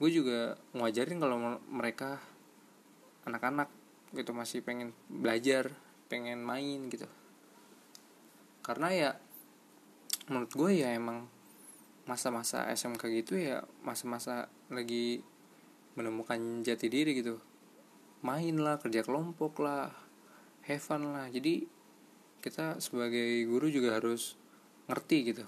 Gue 0.00 0.10
juga 0.10 0.56
ngajarin 0.72 1.18
kalau 1.20 1.60
mereka 1.68 2.22
anak-anak 3.28 3.68
gitu 4.16 4.32
masih 4.32 4.64
pengen 4.64 4.96
belajar 5.06 5.70
pengen 6.10 6.42
main 6.42 6.90
gitu. 6.90 7.06
Karena 8.64 8.88
ya 8.90 9.10
menurut 10.30 10.50
gue 10.50 10.70
ya 10.82 10.94
emang 10.94 11.26
masa-masa 12.06 12.66
SMK 12.70 13.02
gitu 13.22 13.38
ya 13.38 13.62
masa-masa 13.86 14.50
lagi 14.70 15.20
menemukan 15.98 16.62
jati 16.62 16.86
diri 16.86 17.18
gitu. 17.18 17.36
Main 18.22 18.62
lah 18.62 18.78
kerja 18.78 19.02
kelompok 19.02 19.60
lah 19.60 19.90
have 20.64 20.86
lah. 21.02 21.26
Jadi 21.28 21.66
kita 22.40 22.78
sebagai 22.78 23.44
guru 23.50 23.68
juga 23.68 23.98
harus 23.98 24.38
ngerti 24.86 25.34
gitu. 25.34 25.44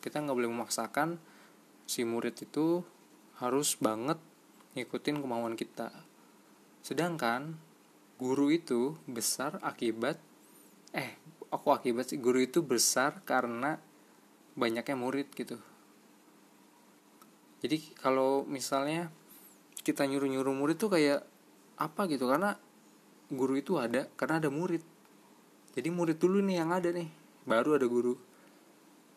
Kita 0.00 0.22
nggak 0.22 0.36
boleh 0.36 0.50
memaksakan 0.50 1.18
si 1.84 2.06
murid 2.06 2.38
itu 2.40 2.82
harus 3.42 3.76
banget 3.76 4.18
ngikutin 4.78 5.20
kemauan 5.20 5.58
kita. 5.58 5.90
Sedangkan 6.80 7.58
guru 8.16 8.48
itu 8.48 8.96
besar 9.04 9.60
akibat 9.60 10.16
eh 10.96 11.20
aku 11.52 11.68
akibat 11.74 12.08
sih 12.08 12.16
guru 12.16 12.40
itu 12.40 12.64
besar 12.64 13.20
karena 13.28 13.76
banyaknya 14.56 14.96
murid 14.96 15.28
gitu 15.36 15.60
jadi 17.64 17.80
kalau 17.96 18.44
misalnya 18.44 19.08
kita 19.80 20.04
nyuruh 20.04 20.28
nyuruh 20.28 20.52
murid 20.52 20.76
tuh 20.76 20.92
kayak 20.92 21.24
apa 21.80 22.04
gitu? 22.10 22.28
Karena 22.28 22.52
guru 23.32 23.56
itu 23.56 23.80
ada 23.80 24.04
karena 24.18 24.42
ada 24.42 24.50
murid. 24.52 24.84
Jadi 25.76 25.88
murid 25.92 26.18
dulu 26.20 26.40
nih 26.44 26.60
yang 26.60 26.70
ada 26.72 26.92
nih 26.92 27.08
baru 27.48 27.80
ada 27.80 27.86
guru. 27.88 28.14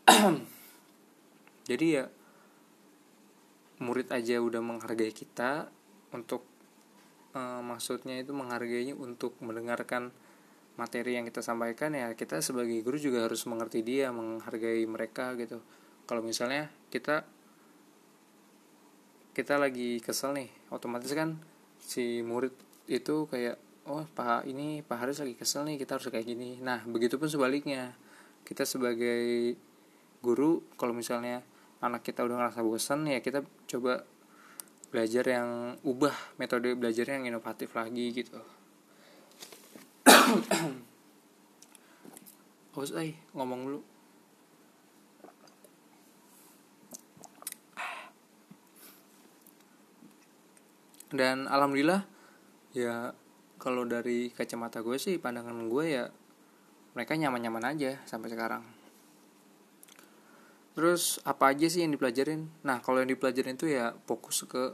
Jadi 1.69 1.85
ya 1.99 2.05
murid 3.79 4.11
aja 4.11 4.43
udah 4.43 4.59
menghargai 4.59 5.15
kita 5.15 5.71
untuk 6.11 6.43
uh, 7.31 7.63
maksudnya 7.63 8.19
itu 8.19 8.35
menghargainya 8.35 8.97
untuk 8.97 9.39
mendengarkan 9.39 10.11
materi 10.75 11.19
yang 11.19 11.27
kita 11.27 11.43
sampaikan 11.43 11.91
ya 11.91 12.11
kita 12.15 12.39
sebagai 12.39 12.79
guru 12.83 12.95
juga 12.95 13.27
harus 13.27 13.43
mengerti 13.47 13.83
dia 13.83 14.11
menghargai 14.15 14.83
mereka 14.87 15.35
gitu. 15.35 15.59
Kalau 16.07 16.23
misalnya 16.23 16.71
kita 16.89 17.27
kita 19.39 19.55
lagi 19.55 20.03
kesel 20.03 20.35
nih 20.35 20.51
otomatis 20.67 21.15
kan 21.15 21.39
si 21.79 22.19
murid 22.19 22.51
itu 22.91 23.23
kayak 23.31 23.55
oh 23.87 24.03
pak 24.11 24.43
ini 24.43 24.83
pak 24.83 24.99
Haris 24.99 25.23
lagi 25.23 25.39
kesel 25.39 25.63
nih 25.63 25.79
kita 25.79 25.95
harus 25.95 26.11
kayak 26.11 26.27
gini. 26.27 26.59
Nah 26.59 26.83
begitupun 26.83 27.31
sebaliknya. 27.31 27.95
Kita 28.43 28.67
sebagai 28.67 29.55
guru 30.19 30.59
kalau 30.75 30.91
misalnya 30.91 31.39
anak 31.79 32.03
kita 32.03 32.27
udah 32.27 32.35
ngerasa 32.35 32.59
bosan 32.65 33.07
ya 33.07 33.23
kita 33.23 33.39
coba 33.71 34.03
belajar 34.91 35.23
yang 35.23 35.79
ubah 35.87 36.35
metode 36.35 36.75
belajar 36.75 37.07
yang 37.07 37.23
inovatif 37.23 37.71
lagi 37.71 38.11
gitu. 38.11 38.35
Haus 42.75 42.91
ay 42.91 43.15
ngomong 43.31 43.59
dulu 43.63 43.79
dan 51.09 51.49
alhamdulillah 51.49 52.05
ya 52.77 53.17
kalau 53.57 53.83
dari 53.83 54.29
kacamata 54.29 54.85
gue 54.85 54.95
sih 55.01 55.17
pandangan 55.17 55.65
gue 55.65 55.85
ya 55.89 56.05
mereka 56.93 57.17
nyaman-nyaman 57.17 57.65
aja 57.75 58.01
sampai 58.05 58.29
sekarang. 58.33 58.63
Terus 60.77 61.19
apa 61.27 61.51
aja 61.51 61.67
sih 61.67 61.83
yang 61.83 61.91
dipelajarin? 61.91 62.47
Nah 62.63 62.79
kalau 62.79 63.03
yang 63.03 63.11
dipelajarin 63.11 63.57
itu 63.59 63.67
ya 63.67 63.91
fokus 64.07 64.45
ke 64.47 64.73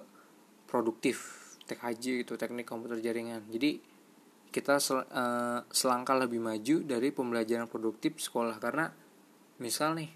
produktif 0.70 1.18
TKJ 1.66 2.28
gitu 2.28 2.38
teknik 2.38 2.68
komputer 2.68 3.02
jaringan. 3.02 3.42
Jadi 3.50 3.82
kita 4.54 4.78
sel, 4.80 5.02
uh, 5.02 5.66
selangkah 5.72 6.16
lebih 6.16 6.40
maju 6.40 6.86
dari 6.86 7.10
pembelajaran 7.10 7.66
produktif 7.68 8.22
sekolah. 8.22 8.60
Karena 8.62 8.92
misal 9.60 9.98
nih 9.98 10.12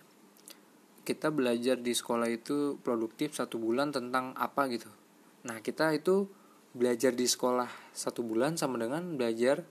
kita 1.08 1.34
belajar 1.34 1.80
di 1.82 1.96
sekolah 1.96 2.30
itu 2.30 2.78
produktif 2.86 3.34
satu 3.34 3.58
bulan 3.58 3.90
tentang 3.90 4.38
apa 4.38 4.70
gitu 4.70 4.99
nah 5.46 5.64
kita 5.64 5.96
itu 5.96 6.28
belajar 6.76 7.16
di 7.16 7.26
sekolah 7.26 7.70
satu 7.96 8.22
bulan 8.22 8.58
sama 8.60 8.78
dengan 8.78 9.18
belajar 9.18 9.66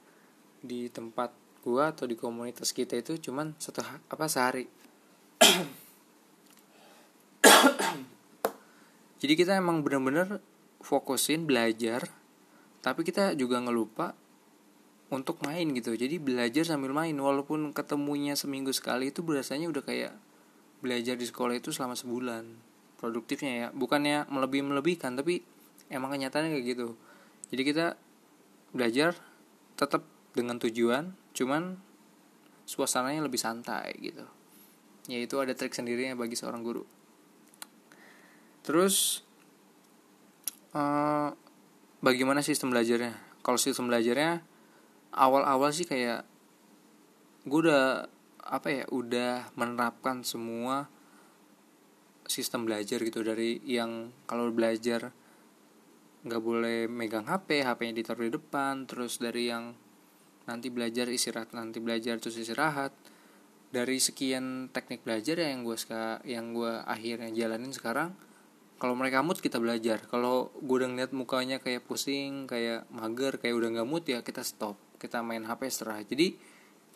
di 0.58 0.90
tempat 0.90 1.30
gua 1.62 1.94
atau 1.94 2.06
di 2.10 2.18
komunitas 2.18 2.74
kita 2.74 2.98
itu 2.98 3.18
cuman 3.30 3.54
satu 3.60 3.82
apa 3.84 4.26
sehari. 4.26 4.66
Jadi 9.20 9.34
kita 9.34 9.58
emang 9.58 9.82
bener-bener 9.82 10.38
fokusin 10.82 11.46
belajar 11.46 12.06
tapi 12.78 13.02
kita 13.02 13.34
juga 13.34 13.58
ngelupa 13.58 14.14
untuk 15.10 15.42
main 15.42 15.66
gitu. 15.74 15.96
Jadi 15.96 16.20
belajar 16.20 16.64
sambil 16.64 16.94
main 16.94 17.16
walaupun 17.16 17.74
ketemunya 17.74 18.38
seminggu 18.38 18.70
sekali 18.70 19.10
itu 19.10 19.24
berasanya 19.26 19.66
udah 19.68 19.82
kayak 19.82 20.14
belajar 20.78 21.18
di 21.18 21.26
sekolah 21.26 21.58
itu 21.58 21.74
selama 21.74 21.98
sebulan. 21.98 22.44
Produktifnya 22.98 23.52
ya 23.54 23.66
bukannya 23.74 24.26
melebih 24.30 24.62
melebihkan 24.66 25.18
tapi 25.18 25.42
emang 25.88 26.12
kenyataannya 26.14 26.56
kayak 26.56 26.66
gitu. 26.76 26.88
Jadi 27.52 27.62
kita 27.64 27.86
belajar 28.72 29.16
tetap 29.74 30.04
dengan 30.36 30.60
tujuan 30.60 31.16
cuman 31.32 31.80
suasananya 32.68 33.24
lebih 33.24 33.40
santai 33.40 33.96
gitu. 34.00 34.24
Yaitu 35.08 35.40
ada 35.40 35.56
trik 35.56 35.72
sendirinya 35.72 36.12
bagi 36.12 36.36
seorang 36.36 36.60
guru. 36.60 36.84
Terus 38.60 39.24
uh, 40.76 41.32
bagaimana 42.04 42.44
sistem 42.44 42.76
belajarnya? 42.76 43.16
Kalau 43.40 43.56
sistem 43.56 43.88
belajarnya 43.88 44.44
awal-awal 45.16 45.72
sih 45.72 45.88
kayak 45.88 46.28
gue 47.48 47.60
udah 47.64 48.04
apa 48.44 48.68
ya 48.68 48.84
udah 48.92 49.48
menerapkan 49.56 50.20
semua 50.20 50.92
sistem 52.28 52.68
belajar 52.68 53.00
gitu. 53.00 53.24
Dari 53.24 53.64
yang 53.64 54.12
kalau 54.28 54.52
belajar 54.52 55.16
nggak 56.28 56.44
boleh 56.44 56.86
megang 56.86 57.24
HP 57.24 57.64
HP-nya 57.64 57.94
ditaruh 58.04 58.28
di 58.28 58.32
depan 58.36 58.84
terus 58.84 59.16
dari 59.18 59.48
yang 59.48 59.72
nanti 60.44 60.68
belajar 60.68 61.08
istirahat 61.08 61.52
nanti 61.56 61.80
belajar 61.80 62.20
terus 62.20 62.36
istirahat 62.36 62.92
dari 63.68 64.00
sekian 64.00 64.72
teknik 64.72 65.04
belajar 65.04 65.36
ya 65.40 65.52
yang 65.52 65.60
gue 65.64 65.76
yang 66.24 66.56
gue 66.56 66.72
akhirnya 66.88 67.28
jalanin 67.32 67.72
sekarang 67.72 68.16
kalau 68.78 68.94
mereka 68.94 69.26
mood 69.26 69.42
kita 69.42 69.58
belajar. 69.58 70.06
Kalau 70.06 70.54
gue 70.54 70.76
udah 70.78 70.86
ngeliat 70.86 71.10
mukanya 71.10 71.58
kayak 71.58 71.82
pusing 71.82 72.46
kayak 72.46 72.86
mager 72.94 73.42
kayak 73.42 73.58
udah 73.58 73.68
nggak 73.74 73.88
mood 73.90 74.06
ya 74.06 74.22
kita 74.22 74.46
stop 74.46 74.78
kita 75.02 75.18
main 75.20 75.42
HP 75.42 75.66
istirahat. 75.66 76.06
Jadi 76.06 76.38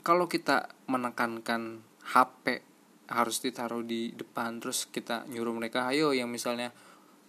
kalau 0.06 0.30
kita 0.30 0.70
menekankan 0.86 1.82
HP 2.14 2.62
harus 3.10 3.42
ditaruh 3.42 3.82
di 3.82 4.14
depan 4.14 4.62
terus 4.62 4.86
kita 4.86 5.26
nyuruh 5.26 5.52
mereka 5.58 5.90
ayo 5.90 6.14
yang 6.14 6.30
misalnya 6.30 6.70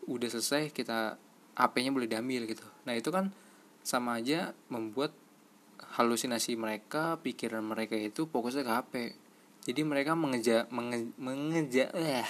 udah 0.05 0.29
selesai 0.29 0.69
kita 0.69 1.17
HP-nya 1.53 1.91
boleh 1.93 2.09
diambil 2.09 2.49
gitu. 2.49 2.65
Nah 2.85 2.93
itu 2.97 3.09
kan 3.13 3.29
sama 3.83 4.17
aja 4.21 4.55
membuat 4.71 5.11
halusinasi 5.99 6.55
mereka 6.55 7.19
pikiran 7.19 7.61
mereka 7.61 7.93
itu 7.99 8.25
fokusnya 8.25 8.63
ke 8.63 8.73
HP 8.73 8.93
jadi 9.63 9.81
mereka 9.87 10.11
mengeja 10.11 10.67
menge, 10.75 11.15
mengeja 11.15 11.87
eh, 11.95 12.27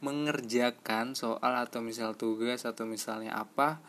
mengerjakan 0.00 1.12
soal 1.12 1.52
atau 1.60 1.84
misal 1.84 2.16
tugas 2.16 2.64
atau 2.64 2.88
misalnya 2.88 3.36
apa 3.36 3.80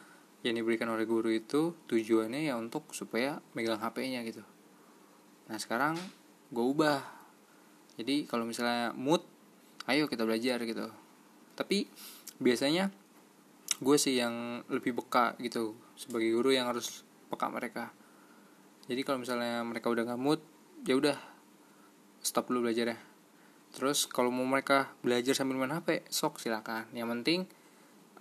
yang 0.44 0.60
diberikan 0.60 0.92
oleh 0.92 1.08
guru 1.08 1.32
itu 1.32 1.74
tujuannya 1.88 2.52
ya 2.52 2.60
untuk 2.60 2.92
supaya 2.92 3.40
megang 3.56 3.80
HP-nya 3.80 4.28
gitu. 4.28 4.44
Nah 5.48 5.56
sekarang 5.56 5.96
gue 6.52 6.66
ubah. 6.66 7.00
Jadi 7.96 8.28
kalau 8.28 8.44
misalnya 8.44 8.92
mood 8.92 9.24
ayo 9.88 10.12
kita 10.12 10.28
belajar 10.28 10.60
gitu. 10.68 10.92
Tapi 11.56 11.88
biasanya 12.44 12.92
gue 13.82 13.98
sih 14.00 14.20
yang 14.20 14.64
lebih 14.72 14.96
peka 15.04 15.36
gitu 15.44 15.76
sebagai 16.00 16.32
guru 16.32 16.56
yang 16.56 16.68
harus 16.72 17.04
peka 17.28 17.48
mereka. 17.52 17.92
Jadi 18.86 19.02
kalau 19.02 19.20
misalnya 19.20 19.66
mereka 19.66 19.90
udah 19.92 20.16
mood 20.16 20.40
ya 20.86 20.96
udah 20.96 21.18
stop 22.22 22.50
dulu 22.50 22.70
belajar 22.70 22.96
ya 22.96 23.00
terus 23.76 24.08
kalau 24.08 24.32
mau 24.32 24.48
mereka 24.48 24.96
belajar 25.04 25.36
sambil 25.36 25.60
main 25.60 25.76
HP 25.76 26.08
sok 26.08 26.40
silakan. 26.40 26.88
Yang 26.96 27.08
penting 27.20 27.40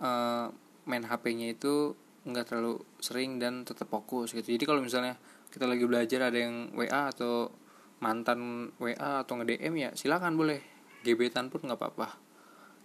uh, 0.03 0.51
main 0.91 1.07
HP-nya 1.07 1.55
itu 1.55 1.95
nggak 2.27 2.51
terlalu 2.51 2.83
sering 2.99 3.39
dan 3.39 3.63
tetap 3.63 3.87
fokus 3.87 4.35
gitu. 4.35 4.51
Jadi 4.51 4.65
kalau 4.67 4.83
misalnya 4.83 5.15
kita 5.55 5.71
lagi 5.71 5.87
belajar 5.87 6.27
ada 6.27 6.39
yang 6.43 6.75
WA 6.75 7.15
atau 7.15 7.55
mantan 8.03 8.75
WA 8.83 9.23
atau 9.23 9.39
nge 9.39 9.47
DM 9.55 9.75
ya 9.79 9.91
silakan 9.95 10.35
boleh. 10.35 10.59
Gebetan 11.07 11.55
pun 11.55 11.63
nggak 11.63 11.79
apa-apa. 11.79 12.19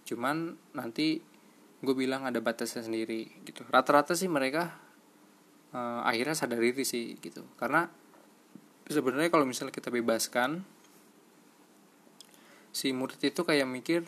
Cuman 0.06 0.54
nanti 0.76 1.18
gue 1.80 1.94
bilang 1.96 2.28
ada 2.28 2.38
batasnya 2.44 2.84
sendiri 2.84 3.40
gitu. 3.48 3.64
Rata-rata 3.72 4.12
sih 4.12 4.28
mereka 4.28 4.76
uh, 5.72 6.04
akhirnya 6.04 6.36
sadar 6.36 6.60
diri 6.60 6.84
sih 6.84 7.16
gitu. 7.18 7.44
Karena 7.56 7.88
sebenarnya 8.84 9.32
kalau 9.32 9.48
misalnya 9.48 9.72
kita 9.72 9.88
bebaskan 9.88 10.60
si 12.70 12.94
murid 12.94 13.18
itu 13.18 13.42
kayak 13.42 13.66
mikir 13.66 14.06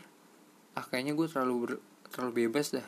ah 0.79 0.87
kayaknya 0.87 1.19
gue 1.19 1.27
terlalu 1.27 1.55
ber, 1.59 1.73
terlalu 2.13 2.47
bebas 2.47 2.77
dah. 2.77 2.87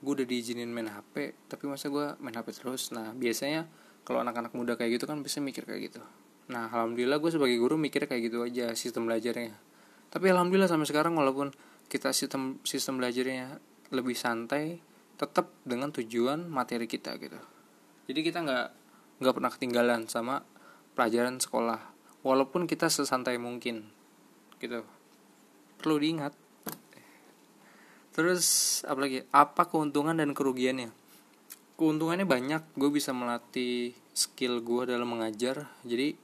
Gue 0.00 0.22
udah 0.22 0.26
diizinin 0.28 0.72
main 0.72 0.88
HP 0.88 1.36
tapi 1.48 1.68
masa 1.68 1.92
gue 1.92 2.16
main 2.20 2.34
HP 2.34 2.56
terus? 2.56 2.90
Nah 2.96 3.12
biasanya 3.12 3.68
kalau 4.06 4.24
anak-anak 4.24 4.52
muda 4.56 4.78
kayak 4.80 4.96
gitu 5.00 5.04
kan 5.04 5.20
bisa 5.20 5.44
mikir 5.44 5.68
kayak 5.68 5.92
gitu. 5.92 6.00
Nah 6.48 6.72
alhamdulillah 6.72 7.20
gue 7.20 7.30
sebagai 7.32 7.56
guru 7.60 7.76
mikir 7.76 8.08
kayak 8.08 8.32
gitu 8.32 8.46
aja 8.48 8.72
sistem 8.72 9.04
belajarnya. 9.10 9.52
Tapi 10.08 10.26
alhamdulillah 10.32 10.70
sampai 10.70 10.88
sekarang 10.88 11.12
walaupun 11.18 11.52
kita 11.86 12.10
sistem 12.10 12.58
sistem 12.66 12.98
belajarnya 12.98 13.58
lebih 13.94 14.18
santai 14.18 14.78
tetap 15.16 15.52
dengan 15.62 15.90
tujuan 15.94 16.46
materi 16.46 16.84
kita 16.84 17.16
gitu. 17.16 17.38
Jadi 18.06 18.20
kita 18.20 18.44
nggak 18.44 18.68
nggak 19.22 19.34
pernah 19.34 19.50
ketinggalan 19.50 20.00
sama 20.06 20.44
pelajaran 20.92 21.40
sekolah 21.40 21.80
walaupun 22.20 22.68
kita 22.68 22.92
sesantai 22.92 23.40
mungkin 23.40 23.88
gitu. 24.60 24.84
Perlu 25.80 25.96
diingat. 26.00 26.32
Terus 28.16 28.80
apa 28.88 29.04
lagi? 29.04 29.20
Apa 29.28 29.68
keuntungan 29.68 30.16
dan 30.16 30.32
kerugiannya? 30.32 30.88
Keuntungannya 31.76 32.24
banyak. 32.24 32.62
Gue 32.72 32.88
bisa 32.88 33.12
melatih 33.12 33.92
skill 34.16 34.64
gue 34.64 34.88
dalam 34.88 35.04
mengajar. 35.04 35.68
Jadi 35.84 36.16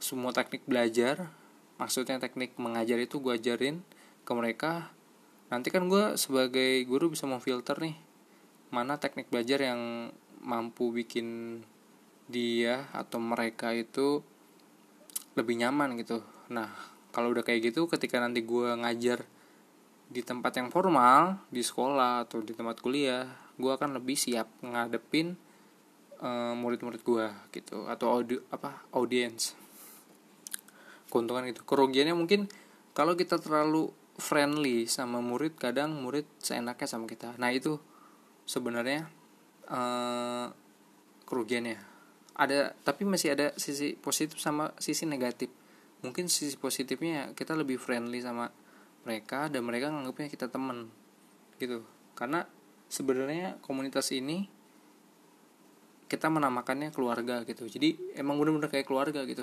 semua 0.00 0.32
teknik 0.32 0.64
belajar 0.68 1.32
maksudnya 1.78 2.22
teknik 2.22 2.54
mengajar 2.60 3.00
itu 3.00 3.18
gue 3.18 3.34
ajarin 3.34 3.82
ke 4.24 4.32
mereka 4.32 4.92
nanti 5.52 5.68
kan 5.68 5.88
gue 5.88 6.16
sebagai 6.16 6.84
guru 6.88 7.12
bisa 7.12 7.28
memfilter 7.28 7.76
nih 7.80 7.96
mana 8.72 8.98
teknik 8.98 9.30
belajar 9.30 9.60
yang 9.60 10.10
mampu 10.44 10.90
bikin 10.90 11.60
dia 12.28 12.88
atau 12.92 13.20
mereka 13.20 13.72
itu 13.72 14.24
lebih 15.36 15.60
nyaman 15.60 15.94
gitu. 16.00 16.24
Nah 16.50 16.72
kalau 17.14 17.30
udah 17.30 17.46
kayak 17.46 17.72
gitu 17.72 17.86
ketika 17.86 18.18
nanti 18.18 18.42
gue 18.42 18.74
ngajar 18.74 19.22
di 20.08 20.20
tempat 20.20 20.60
yang 20.60 20.68
formal 20.68 21.40
di 21.48 21.64
sekolah 21.64 22.28
atau 22.28 22.44
di 22.44 22.52
tempat 22.52 22.82
kuliah 22.82 23.24
gue 23.56 23.70
akan 23.70 23.96
lebih 23.96 24.18
siap 24.18 24.50
ngadepin 24.60 25.38
uh, 26.20 26.52
murid-murid 26.58 27.00
gue 27.06 27.26
gitu 27.54 27.86
atau 27.86 28.10
audi 28.10 28.36
apa 28.50 28.84
audience. 28.90 29.54
Keuntungan 31.08 31.46
itu 31.46 31.62
kerugiannya 31.62 32.16
mungkin 32.16 32.50
kalau 32.90 33.14
kita 33.14 33.38
terlalu 33.38 33.94
friendly 34.14 34.86
sama 34.86 35.18
murid 35.18 35.58
kadang 35.58 35.98
murid 35.98 36.26
seenaknya 36.38 36.86
sama 36.86 37.06
kita. 37.10 37.34
Nah 37.38 37.50
itu 37.50 37.78
sebenarnya 38.46 39.10
uh, 39.70 40.46
kerugiannya 41.26 41.78
ada 42.34 42.74
tapi 42.82 43.06
masih 43.06 43.34
ada 43.34 43.54
sisi 43.58 43.98
positif 43.98 44.38
sama 44.38 44.74
sisi 44.78 45.06
negatif. 45.06 45.50
Mungkin 46.02 46.28
sisi 46.28 46.54
positifnya 46.60 47.32
kita 47.32 47.56
lebih 47.56 47.80
friendly 47.80 48.20
sama 48.20 48.50
mereka 49.02 49.48
dan 49.50 49.66
mereka 49.66 49.90
nganggapnya 49.90 50.28
kita 50.30 50.46
temen 50.50 50.90
gitu. 51.58 51.82
Karena 52.14 52.46
sebenarnya 52.86 53.58
komunitas 53.64 54.14
ini 54.14 54.46
kita 56.06 56.30
menamakannya 56.30 56.94
keluarga 56.94 57.42
gitu. 57.48 57.66
Jadi 57.66 58.14
emang 58.14 58.38
bener-bener 58.38 58.70
kayak 58.70 58.86
keluarga 58.86 59.26
gitu. 59.26 59.42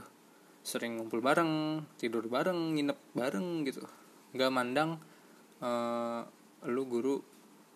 Sering 0.61 1.01
ngumpul 1.01 1.19
bareng 1.19 1.83
tidur 1.97 2.29
bareng 2.29 2.77
nginep 2.77 2.99
bareng 3.17 3.65
gitu 3.65 3.83
nggak 4.31 4.51
mandang 4.51 4.95
uh, 5.59 6.23
lu 6.67 6.83
guru 6.87 7.19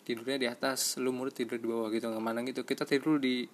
tidurnya 0.05 0.37
di 0.37 0.47
atas 0.47 1.01
lu 1.01 1.09
murid 1.09 1.33
tidur 1.33 1.57
di 1.57 1.65
bawah 1.65 1.89
gitu 1.89 2.07
nggak 2.07 2.23
mandang 2.23 2.45
gitu. 2.47 2.61
Kita 2.63 2.85
tidur 2.85 3.17
di 3.17 3.49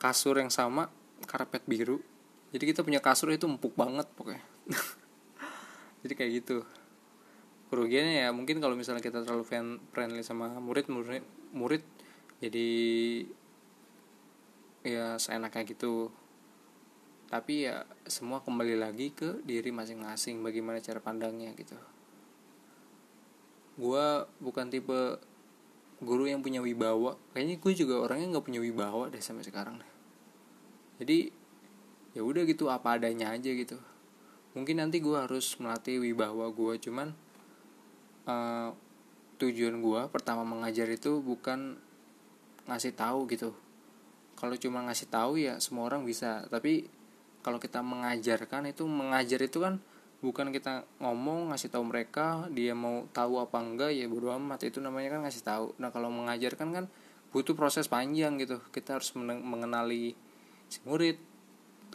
kasur 0.00 0.40
yang 0.40 0.48
sama 0.48 0.88
karpet 1.28 1.64
biru. 1.68 2.00
Jadi 2.50 2.64
kita 2.64 2.80
punya 2.80 3.04
kasur 3.04 3.28
itu 3.32 3.44
empuk 3.44 3.76
banget 3.76 4.08
pokoknya. 4.16 4.42
Jadi 6.02 6.12
kayak 6.16 6.32
gitu. 6.42 6.64
Kerugiannya 7.66 8.24
ya 8.24 8.30
mungkin 8.30 8.62
kalau 8.62 8.78
misalnya 8.78 9.02
kita 9.02 9.26
terlalu 9.26 9.42
friendly 9.90 10.22
sama 10.22 10.54
murid 10.62 10.86
murid 10.86 11.26
murid 11.50 11.82
jadi 12.38 12.68
ya 14.86 15.18
seenaknya 15.18 15.66
gitu. 15.66 16.14
Tapi 17.26 17.66
ya 17.66 17.82
semua 18.06 18.38
kembali 18.46 18.78
lagi 18.78 19.10
ke 19.10 19.42
diri 19.42 19.74
masing-masing 19.74 20.46
bagaimana 20.46 20.78
cara 20.78 21.02
pandangnya 21.02 21.50
gitu 21.58 21.74
gue 23.76 24.06
bukan 24.40 24.66
tipe 24.72 25.20
guru 26.00 26.28
yang 26.28 26.44
punya 26.44 26.60
wibawa. 26.60 27.16
Kayaknya 27.32 27.56
gue 27.60 27.72
juga 27.72 27.94
orangnya 28.04 28.36
nggak 28.36 28.46
punya 28.48 28.60
wibawa 28.60 29.08
deh 29.12 29.20
sampai 29.20 29.44
sekarang 29.44 29.80
jadi 30.96 31.28
ya 32.16 32.24
udah 32.24 32.48
gitu 32.48 32.72
apa 32.72 32.96
adanya 32.96 33.32
aja 33.32 33.52
gitu. 33.52 33.76
Mungkin 34.56 34.80
nanti 34.80 35.04
gue 35.04 35.12
harus 35.12 35.60
melatih 35.60 36.00
wibawa 36.00 36.48
gue 36.48 36.74
cuman 36.80 37.12
uh, 38.24 38.72
tujuan 39.36 39.84
gue 39.84 40.00
pertama 40.08 40.48
mengajar 40.48 40.88
itu 40.88 41.20
bukan 41.20 41.76
ngasih 42.64 42.96
tahu 42.96 43.28
gitu. 43.28 43.52
Kalau 44.36 44.56
cuma 44.56 44.84
ngasih 44.88 45.08
tahu 45.12 45.36
ya 45.36 45.60
semua 45.60 45.88
orang 45.92 46.08
bisa 46.08 46.48
tapi 46.48 46.88
kalau 47.44 47.60
kita 47.60 47.84
mengajarkan 47.84 48.72
itu 48.72 48.88
mengajar 48.88 49.44
itu 49.44 49.60
kan 49.60 49.78
bukan 50.24 50.48
kita 50.48 50.88
ngomong 50.98 51.52
ngasih 51.52 51.68
tahu 51.68 51.84
mereka 51.84 52.48
dia 52.48 52.72
mau 52.72 53.04
tahu 53.12 53.36
apa 53.40 53.60
enggak 53.60 53.92
ya 53.92 54.08
bodo 54.08 54.32
amat. 54.32 54.64
Itu 54.64 54.80
namanya 54.80 55.16
kan 55.18 55.20
ngasih 55.28 55.42
tahu. 55.44 55.66
Nah 55.76 55.92
kalau 55.92 56.08
mengajarkan 56.08 56.68
kan 56.72 56.84
butuh 57.32 57.52
proses 57.52 57.88
panjang 57.90 58.40
gitu. 58.40 58.60
Kita 58.72 58.96
harus 58.96 59.12
mengenali 59.18 60.16
si 60.66 60.78
murid 60.88 61.20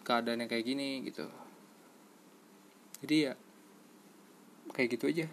keadaannya 0.05 0.45
kayak 0.45 0.65
gini 0.65 1.01
gitu. 1.05 1.25
Jadi 3.01 3.15
ya 3.29 3.33
kayak 4.73 4.89
gitu 4.97 5.05
aja. 5.09 5.27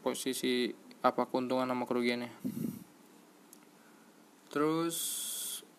Posisi 0.00 0.72
apa 1.04 1.28
keuntungan 1.28 1.68
sama 1.68 1.84
kerugiannya. 1.84 2.32
Terus 4.48 4.96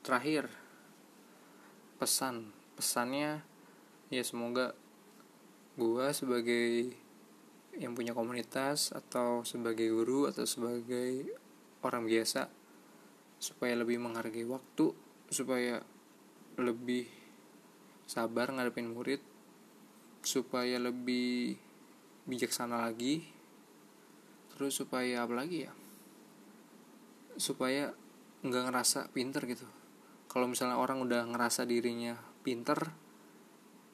terakhir. 0.05 0.49
Pesan. 1.97 2.53
Pesannya 2.77 3.41
ya 4.13 4.21
semoga 4.21 4.77
gue 5.73 6.07
sebagai 6.13 6.93
yang 7.73 7.97
punya 7.97 8.13
komunitas 8.13 8.93
atau 8.93 9.41
sebagai 9.41 9.89
guru 9.89 10.29
atau 10.29 10.45
sebagai 10.45 11.33
orang 11.81 12.05
biasa 12.05 12.45
supaya 13.41 13.73
lebih 13.73 13.97
menghargai 13.97 14.45
waktu 14.45 14.93
supaya 15.33 15.81
lebih 16.61 17.09
sabar 18.05 18.53
ngadepin 18.53 18.93
murid 18.93 19.19
supaya 20.21 20.77
lebih 20.77 21.57
bijaksana 22.29 22.79
lagi 22.79 23.33
terus 24.53 24.77
supaya 24.77 25.25
apa 25.25 25.33
lagi 25.33 25.65
ya? 25.65 25.73
Supaya 27.35 27.91
nggak 28.45 28.63
ngerasa 28.69 29.09
pinter 29.09 29.43
gitu. 29.49 29.65
Kalau 30.29 30.45
misalnya 30.45 30.77
orang 30.77 31.01
udah 31.01 31.25
ngerasa 31.25 31.65
dirinya 31.65 32.15
pinter 32.45 32.93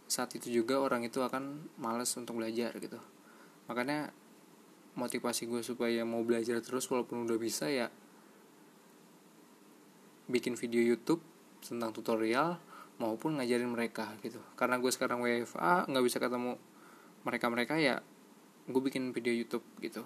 saat 0.10 0.34
itu 0.34 0.50
juga 0.50 0.82
orang 0.82 1.06
itu 1.06 1.22
akan 1.22 1.69
males 1.78 2.10
untuk 2.17 2.41
belajar 2.41 2.74
gitu. 2.82 2.98
Makanya 3.69 4.10
motivasi 4.98 5.45
gue 5.45 5.62
supaya 5.62 6.02
mau 6.02 6.26
belajar 6.26 6.58
terus 6.65 6.89
walaupun 6.89 7.30
udah 7.30 7.38
bisa 7.38 7.69
ya 7.69 7.93
bikin 10.26 10.58
video 10.58 10.82
YouTube 10.82 11.22
tentang 11.62 11.93
tutorial 11.93 12.58
maupun 12.98 13.38
ngajarin 13.38 13.69
mereka 13.69 14.17
gitu. 14.26 14.41
Karena 14.58 14.82
gue 14.82 14.89
sekarang 14.89 15.22
WFA 15.22 15.86
nggak 15.86 16.04
bisa 16.04 16.17
ketemu 16.17 16.58
mereka 17.22 17.45
mereka 17.54 17.74
ya 17.78 18.02
gue 18.65 18.82
bikin 18.82 19.13
video 19.13 19.32
YouTube 19.32 19.63
gitu. 19.78 20.02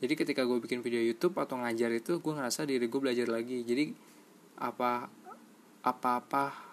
Jadi 0.00 0.16
ketika 0.16 0.48
gue 0.48 0.58
bikin 0.58 0.80
video 0.80 0.98
YouTube 0.98 1.36
atau 1.36 1.60
ngajar 1.60 1.92
itu 1.92 2.24
gue 2.24 2.32
ngerasa 2.32 2.64
diri 2.64 2.88
gue 2.88 3.00
belajar 3.04 3.28
lagi. 3.28 3.62
Jadi 3.68 3.92
apa 4.56 5.12
apa-apa 5.84 6.71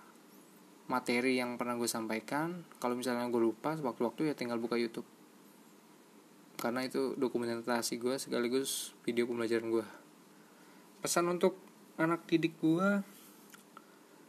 materi 0.90 1.38
yang 1.38 1.56
pernah 1.56 1.78
gue 1.78 1.86
sampaikan 1.86 2.66
kalau 2.82 2.98
misalnya 2.98 3.30
gue 3.30 3.40
lupa 3.40 3.78
waktu-waktu 3.78 4.30
ya 4.30 4.34
tinggal 4.34 4.58
buka 4.58 4.76
YouTube. 4.76 5.06
Karena 6.60 6.84
itu 6.84 7.16
dokumentasi 7.16 8.02
gue 8.02 8.20
sekaligus 8.20 8.92
video 9.08 9.30
pembelajaran 9.30 9.70
gue 9.72 9.86
pesan 11.00 11.32
untuk 11.32 11.56
anak 11.96 12.28
didik 12.28 12.60
gue 12.60 13.00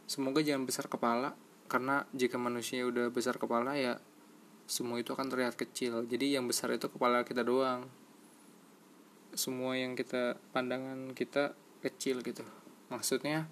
semoga 0.07 0.39
jangan 0.39 0.63
besar 0.63 0.87
kepala 0.87 1.35
karena 1.67 2.07
jika 2.15 2.39
manusia 2.39 2.87
udah 2.87 3.11
besar 3.11 3.35
kepala 3.35 3.75
ya 3.75 3.99
semua 4.71 5.03
itu 5.03 5.11
akan 5.11 5.27
terlihat 5.27 5.59
kecil. 5.59 6.07
Jadi 6.07 6.39
yang 6.39 6.47
besar 6.47 6.71
itu 6.71 6.87
kepala 6.87 7.27
kita 7.27 7.43
doang. 7.43 7.91
Semua 9.35 9.75
yang 9.75 9.99
kita 9.99 10.39
pandangan 10.55 11.11
kita 11.11 11.59
kecil 11.83 12.23
gitu. 12.23 12.47
Maksudnya 12.87 13.51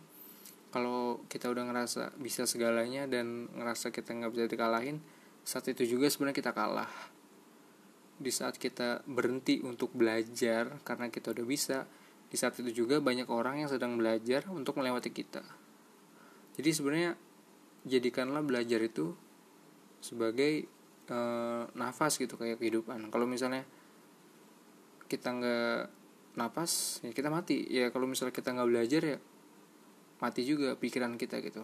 kalau 0.69 1.25
kita 1.25 1.49
udah 1.49 1.65
ngerasa 1.65 2.13
bisa 2.21 2.45
segalanya 2.45 3.09
dan 3.09 3.49
ngerasa 3.57 3.89
kita 3.89 4.13
nggak 4.13 4.31
bisa 4.33 4.45
dikalahin 4.45 5.01
saat 5.41 5.65
itu 5.65 5.97
juga 5.97 6.05
sebenarnya 6.05 6.37
kita 6.45 6.51
kalah. 6.53 6.91
Di 8.19 8.29
saat 8.29 8.61
kita 8.61 9.01
berhenti 9.09 9.63
untuk 9.65 9.95
belajar 9.97 10.77
karena 10.85 11.09
kita 11.09 11.33
udah 11.33 11.45
bisa 11.47 11.89
di 12.29 12.37
saat 12.37 12.53
itu 12.61 12.85
juga 12.85 13.01
banyak 13.01 13.25
orang 13.33 13.65
yang 13.65 13.69
sedang 13.71 13.97
belajar 13.97 14.45
untuk 14.53 14.77
melewati 14.77 15.09
kita. 15.09 15.41
Jadi 16.53 16.69
sebenarnya 16.69 17.11
jadikanlah 17.87 18.45
belajar 18.45 18.83
itu 18.85 19.15
sebagai 20.03 20.69
e, 21.09 21.17
nafas 21.73 22.21
gitu 22.21 22.37
kayak 22.37 22.61
kehidupan. 22.61 23.09
Kalau 23.09 23.25
misalnya 23.25 23.65
kita 25.09 25.33
nggak 25.33 25.81
napas 26.37 27.01
ya 27.01 27.09
kita 27.09 27.33
mati. 27.33 27.65
Ya 27.71 27.89
kalau 27.89 28.05
misalnya 28.05 28.35
kita 28.35 28.53
nggak 28.53 28.69
belajar 28.69 29.01
ya 29.01 29.17
mati 30.19 30.43
juga 30.43 30.75
pikiran 30.75 31.15
kita 31.15 31.39
gitu. 31.39 31.63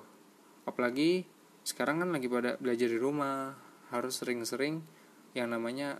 Apalagi 0.64 1.28
sekarang 1.68 2.02
kan 2.02 2.10
lagi 2.16 2.32
pada 2.32 2.56
belajar 2.58 2.88
di 2.88 3.00
rumah 3.00 3.56
harus 3.92 4.18
sering-sering 4.20 4.82
yang 5.36 5.52
namanya 5.52 6.00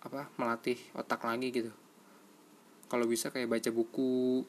apa 0.00 0.28
melatih 0.36 0.76
otak 0.96 1.24
lagi 1.24 1.48
gitu. 1.52 1.72
Kalau 2.88 3.04
bisa 3.08 3.32
kayak 3.32 3.48
baca 3.48 3.70
buku 3.72 4.44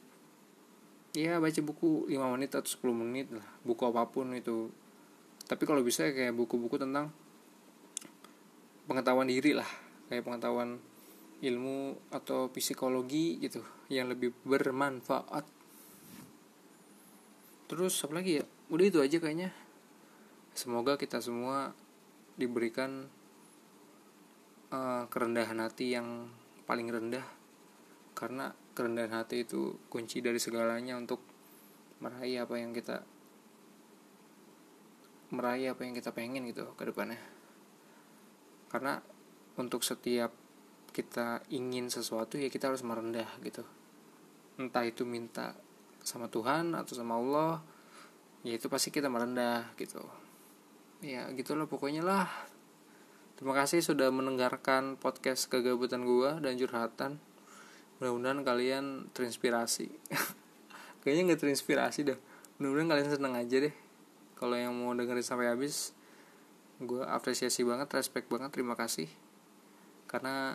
ya 1.12 1.43
baca 1.43 1.60
buku 1.60 2.08
5 2.08 2.34
menit 2.36 2.56
atau 2.56 2.67
10 2.67 2.95
menit 2.95 3.27
lah 3.32 3.47
buku 3.63 3.84
apa 3.88 4.08
pun 4.08 4.32
itu. 4.36 4.71
Tapi 5.47 5.63
kalau 5.67 5.84
bisa 5.84 6.08
kayak 6.08 6.32
buku-buku 6.36 6.80
tentang 6.80 7.12
pengetahuan 8.88 9.27
diri 9.27 9.56
lah 9.56 9.67
kayak 10.08 10.23
pengetahuan 10.23 10.80
ilmu 11.41 11.95
atau 12.12 12.51
psikologi 12.51 13.39
gitu 13.43 13.63
yang 13.91 14.08
lebih 14.12 14.32
bermanfaat 14.47 15.61
terus 17.71 17.95
apa 18.03 18.19
lagi 18.19 18.43
ya? 18.43 18.45
Udah 18.67 18.86
itu 18.91 18.99
aja 18.99 19.15
kayaknya. 19.15 19.55
Semoga 20.51 20.99
kita 20.99 21.23
semua 21.23 21.71
diberikan 22.36 23.07
uh, 24.75 25.07
kerendahan 25.07 25.55
hati 25.63 25.95
yang 25.95 26.27
paling 26.67 26.91
rendah. 26.91 27.23
Karena 28.12 28.51
kerendahan 28.75 29.23
hati 29.23 29.47
itu 29.47 29.79
kunci 29.88 30.19
dari 30.19 30.36
segalanya 30.36 30.99
untuk 30.99 31.23
meraih 32.03 32.43
apa 32.43 32.60
yang 32.60 32.75
kita 32.75 33.07
meraih 35.31 35.71
apa 35.71 35.88
yang 35.88 35.95
kita 35.95 36.12
pengen 36.12 36.43
gitu 36.51 36.75
ke 36.75 36.84
depannya. 36.84 37.23
Karena 38.67 38.99
untuk 39.55 39.88
setiap 39.88 40.36
kita 40.91 41.47
ingin 41.47 41.88
sesuatu 41.88 42.36
ya 42.36 42.51
kita 42.51 42.67
harus 42.67 42.84
merendah 42.84 43.31
gitu. 43.47 43.63
Entah 44.60 44.84
itu 44.84 45.07
minta 45.07 45.55
sama 46.01 46.27
Tuhan 46.27 46.73
atau 46.73 46.93
sama 46.97 47.17
Allah 47.17 47.61
ya 48.41 48.57
itu 48.57 48.67
pasti 48.67 48.89
kita 48.89 49.09
merendah 49.09 49.69
gitu. 49.77 50.01
Ya 51.01 51.29
gitulah 51.33 51.65
pokoknya 51.65 52.01
lah. 52.05 52.29
Terima 53.37 53.57
kasih 53.57 53.81
sudah 53.81 54.13
mendengarkan 54.13 55.01
podcast 55.01 55.49
kegabutan 55.49 56.05
gua 56.05 56.37
dan 56.37 56.57
curhatan. 56.57 57.17
Mudah-mudahan 57.97 58.45
kalian 58.45 58.85
terinspirasi. 59.13 59.89
Kayaknya 61.01 61.33
nggak 61.33 61.41
terinspirasi 61.41 62.01
dah 62.05 62.19
mudah-mudahan 62.61 62.93
kalian 62.93 63.09
seneng 63.09 63.33
aja 63.33 63.57
deh. 63.57 63.75
Kalau 64.37 64.53
yang 64.53 64.77
mau 64.77 64.93
dengerin 64.93 65.25
sampai 65.25 65.49
habis 65.49 65.97
gue 66.77 67.01
apresiasi 67.01 67.65
banget 67.65 67.89
respect 67.97 68.29
banget 68.29 68.53
terima 68.53 68.77
kasih. 68.77 69.09
Karena 70.05 70.53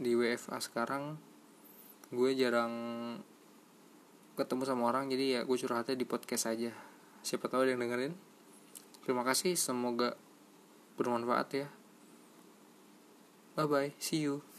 di 0.00 0.16
WFA 0.16 0.56
sekarang 0.64 1.20
gue 2.08 2.30
jarang 2.32 2.72
ketemu 4.38 4.62
sama 4.62 4.86
orang 4.86 5.10
jadi 5.10 5.24
ya 5.26 5.40
gue 5.42 5.56
curhatnya 5.58 5.98
di 5.98 6.06
podcast 6.06 6.46
aja. 6.46 6.70
Siapa 7.26 7.50
tahu 7.50 7.66
ada 7.66 7.74
yang 7.74 7.82
dengerin. 7.82 8.14
Terima 9.02 9.26
kasih 9.26 9.58
semoga 9.58 10.14
bermanfaat 10.94 11.48
ya. 11.58 11.66
Bye 13.58 13.66
bye 13.66 13.90
see 13.98 14.22
you 14.22 14.57